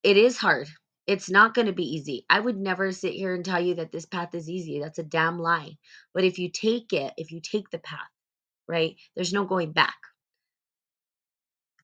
It 0.03 0.17
is 0.17 0.37
hard. 0.39 0.69
It's 1.07 1.29
not 1.29 1.53
going 1.53 1.67
to 1.67 1.73
be 1.73 1.95
easy. 1.95 2.25
I 2.29 2.39
would 2.39 2.57
never 2.57 2.91
sit 2.91 3.13
here 3.13 3.33
and 3.33 3.43
tell 3.43 3.61
you 3.61 3.75
that 3.75 3.93
this 3.93 4.05
path 4.05 4.35
is 4.35 4.49
easy. 4.49 4.81
That's 4.81 4.99
a 4.99 5.03
damn 5.03 5.39
lie. 5.39 5.77
But 6.13 6.25
if 6.25 6.37
you 6.37 6.49
take 6.51 6.91
it, 6.91 7.13
if 7.15 7.31
you 7.31 7.39
take 7.39 7.69
the 7.69 7.79
path, 7.79 8.09
right, 8.67 8.97
there's 9.15 9.31
no 9.31 9.45
going 9.45 9.71
back. 9.71 9.95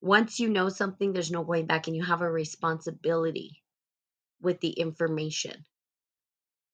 Once 0.02 0.42
you 0.42 0.50
know 0.50 0.68
something, 0.68 1.14
there's 1.14 1.32
no 1.32 1.46
going 1.46 1.66
back, 1.66 1.88
and 1.88 1.96
you 1.96 2.04
have 2.04 2.22
a 2.22 2.30
responsibility 2.30 3.62
with 4.42 4.60
the 4.60 4.72
information. 4.72 5.64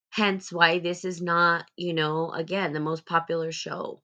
Hence 0.10 0.52
why 0.52 0.80
this 0.80 1.06
is 1.06 1.22
not, 1.22 1.70
you 1.78 1.94
know, 1.94 2.32
again, 2.32 2.74
the 2.74 2.80
most 2.80 3.06
popular 3.06 3.52
show. 3.52 4.02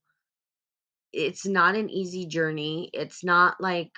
It's 1.11 1.47
not 1.47 1.75
an 1.75 1.89
easy 1.89 2.27
journey. 2.27 2.91
It's 2.93 3.23
not 3.23 3.59
like 3.59 3.91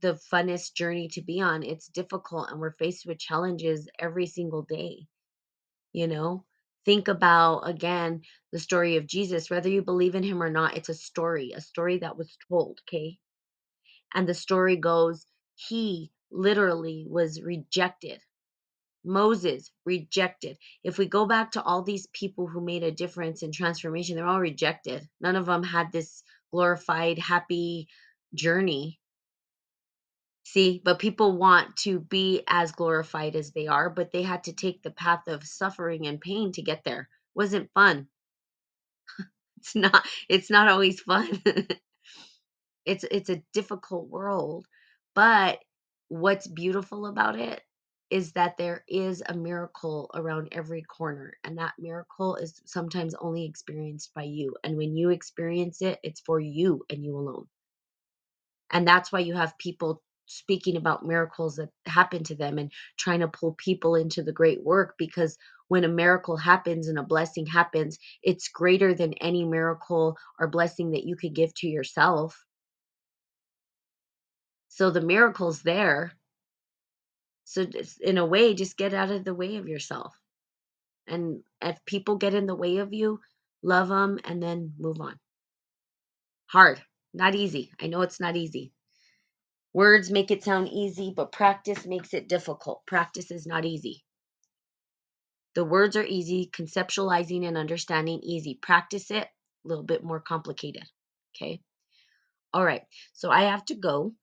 the 0.00 0.20
funnest 0.32 0.74
journey 0.74 1.08
to 1.08 1.22
be 1.22 1.40
on. 1.40 1.62
It's 1.62 1.88
difficult, 1.88 2.50
and 2.50 2.60
we're 2.60 2.72
faced 2.72 3.06
with 3.06 3.18
challenges 3.18 3.88
every 3.98 4.26
single 4.26 4.62
day 4.62 5.06
you 5.92 6.06
know 6.06 6.44
think 6.84 7.08
about 7.08 7.60
again 7.68 8.22
the 8.52 8.58
story 8.58 8.96
of 8.96 9.06
jesus 9.06 9.50
whether 9.50 9.68
you 9.68 9.82
believe 9.82 10.14
in 10.14 10.22
him 10.22 10.42
or 10.42 10.50
not 10.50 10.76
it's 10.76 10.88
a 10.88 10.94
story 10.94 11.52
a 11.56 11.60
story 11.60 11.98
that 11.98 12.16
was 12.16 12.36
told 12.48 12.80
okay 12.88 13.18
and 14.14 14.28
the 14.28 14.34
story 14.34 14.76
goes 14.76 15.26
he 15.56 16.12
literally 16.30 17.06
was 17.08 17.42
rejected 17.42 18.20
Moses 19.04 19.70
rejected. 19.86 20.58
If 20.84 20.98
we 20.98 21.06
go 21.06 21.24
back 21.26 21.52
to 21.52 21.62
all 21.62 21.82
these 21.82 22.08
people 22.08 22.46
who 22.46 22.60
made 22.60 22.82
a 22.82 22.92
difference 22.92 23.42
in 23.42 23.50
transformation, 23.50 24.16
they're 24.16 24.26
all 24.26 24.40
rejected. 24.40 25.08
None 25.22 25.36
of 25.36 25.46
them 25.46 25.62
had 25.62 25.90
this 25.90 26.22
glorified, 26.52 27.18
happy 27.18 27.88
journey. 28.34 28.99
See, 30.52 30.82
but 30.84 30.98
people 31.00 31.38
want 31.38 31.76
to 31.78 32.00
be 32.00 32.42
as 32.48 32.72
glorified 32.72 33.36
as 33.36 33.52
they 33.52 33.68
are, 33.68 33.90
but 33.90 34.12
they 34.12 34.22
had 34.24 34.44
to 34.44 34.54
take 34.54 34.82
the 34.82 34.90
path 34.92 35.28
of 35.28 35.44
suffering 35.44 36.06
and 36.08 36.20
pain 36.20 36.52
to 36.54 36.62
get 36.62 36.84
there. 36.84 37.08
Wasn't 37.34 37.70
fun. 37.74 38.08
It's 39.58 39.76
not 39.76 40.06
it's 40.28 40.50
not 40.50 40.68
always 40.68 41.00
fun. 41.00 41.42
it's 42.86 43.04
it's 43.10 43.30
a 43.30 43.42
difficult 43.54 44.08
world, 44.08 44.66
but 45.14 45.60
what's 46.08 46.46
beautiful 46.48 47.06
about 47.06 47.38
it 47.38 47.62
is 48.10 48.32
that 48.32 48.56
there 48.58 48.84
is 48.88 49.22
a 49.26 49.34
miracle 49.36 50.10
around 50.14 50.48
every 50.52 50.82
corner 50.82 51.34
and 51.44 51.58
that 51.58 51.74
miracle 51.78 52.36
is 52.36 52.62
sometimes 52.66 53.14
only 53.20 53.46
experienced 53.46 54.14
by 54.14 54.24
you 54.24 54.56
and 54.64 54.76
when 54.76 54.96
you 54.96 55.10
experience 55.10 55.82
it 55.82 55.98
it's 56.04 56.20
for 56.20 56.40
you 56.40 56.84
and 56.90 57.04
you 57.04 57.16
alone 57.16 57.46
and 58.70 58.88
that's 58.88 59.12
why 59.12 59.20
you 59.20 59.34
have 59.36 59.58
people 59.58 60.02
speaking 60.30 60.76
about 60.76 61.06
miracles 61.06 61.56
that 61.56 61.70
happen 61.86 62.24
to 62.24 62.36
them 62.36 62.58
and 62.58 62.72
trying 62.98 63.20
to 63.20 63.28
pull 63.28 63.54
people 63.54 63.96
into 63.96 64.22
the 64.22 64.32
great 64.32 64.64
work 64.64 64.94
because 64.98 65.36
when 65.68 65.84
a 65.84 65.88
miracle 65.88 66.36
happens 66.36 66.88
and 66.88 66.98
a 66.98 67.02
blessing 67.04 67.46
happens 67.46 67.98
it's 68.22 68.48
greater 68.48 68.94
than 68.94 69.14
any 69.14 69.44
miracle 69.44 70.16
or 70.40 70.48
blessing 70.48 70.92
that 70.92 71.04
you 71.04 71.16
could 71.16 71.34
give 71.34 71.54
to 71.54 71.68
yourself 71.68 72.44
so 74.68 74.90
the 74.90 75.02
miracle's 75.02 75.62
there 75.62 76.12
So 77.44 77.66
in 78.00 78.18
a 78.18 78.26
way, 78.26 78.54
just 78.54 78.76
get 78.76 78.94
out 78.94 79.10
of 79.10 79.24
the 79.24 79.34
way 79.34 79.56
of 79.56 79.68
yourself. 79.68 80.16
And 81.06 81.44
if 81.62 81.84
people 81.86 82.16
get 82.16 82.34
in 82.34 82.46
the 82.46 82.56
way 82.56 82.78
of 82.78 82.92
you, 82.94 83.20
love 83.62 83.88
them 83.88 84.20
and 84.24 84.42
then 84.42 84.74
move 84.78 85.00
on. 85.00 85.18
Hard, 86.48 86.82
not 87.14 87.34
easy. 87.34 87.72
I 87.80 87.88
know 87.88 88.02
it's 88.02 88.20
not 88.20 88.36
easy. 88.36 88.72
Words 89.72 90.10
make 90.10 90.30
it 90.30 90.42
sound 90.42 90.68
easy, 90.68 91.12
but 91.14 91.32
practice 91.32 91.86
makes 91.86 92.12
it 92.12 92.28
difficult. 92.28 92.84
Practice 92.86 93.30
is 93.30 93.46
not 93.46 93.64
easy. 93.64 94.04
The 95.54 95.64
words 95.64 95.96
are 95.96 96.04
easy, 96.04 96.50
conceptualizing 96.52 97.46
and 97.46 97.56
understanding 97.56 98.20
easy. 98.22 98.58
Practice 98.60 99.10
it, 99.10 99.24
a 99.64 99.68
little 99.68 99.84
bit 99.84 100.02
more 100.02 100.20
complicated. 100.20 100.84
Okay. 101.34 101.60
All 102.52 102.64
right. 102.64 102.82
So 103.12 103.30
I 103.30 103.42
have 103.42 103.64
to 103.66 103.74
go. 103.74 104.14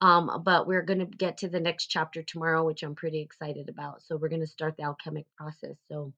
Um, 0.00 0.42
but 0.44 0.66
we're 0.66 0.82
going 0.82 0.98
to 0.98 1.06
get 1.06 1.38
to 1.38 1.48
the 1.48 1.60
next 1.60 1.86
chapter 1.86 2.22
tomorrow, 2.22 2.64
which 2.64 2.82
I'm 2.82 2.94
pretty 2.94 3.20
excited 3.22 3.68
about. 3.68 4.02
So 4.02 4.16
we're 4.16 4.28
going 4.28 4.42
to 4.42 4.46
start 4.46 4.76
the 4.76 4.84
alchemic 4.84 5.24
process. 5.38 5.76
So 5.88 6.12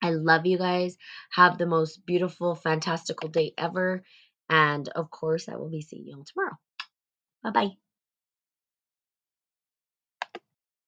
I 0.00 0.10
love 0.10 0.46
you 0.46 0.58
guys. 0.58 0.96
Have 1.32 1.58
the 1.58 1.66
most 1.66 2.06
beautiful, 2.06 2.54
fantastical 2.54 3.28
day 3.28 3.54
ever. 3.58 4.04
And 4.48 4.88
of 4.90 5.10
course, 5.10 5.48
I 5.48 5.56
will 5.56 5.70
be 5.70 5.80
seeing 5.80 6.06
you 6.06 6.16
all 6.16 6.24
tomorrow. 6.24 6.56
Bye 7.42 7.50
bye. 7.50 7.85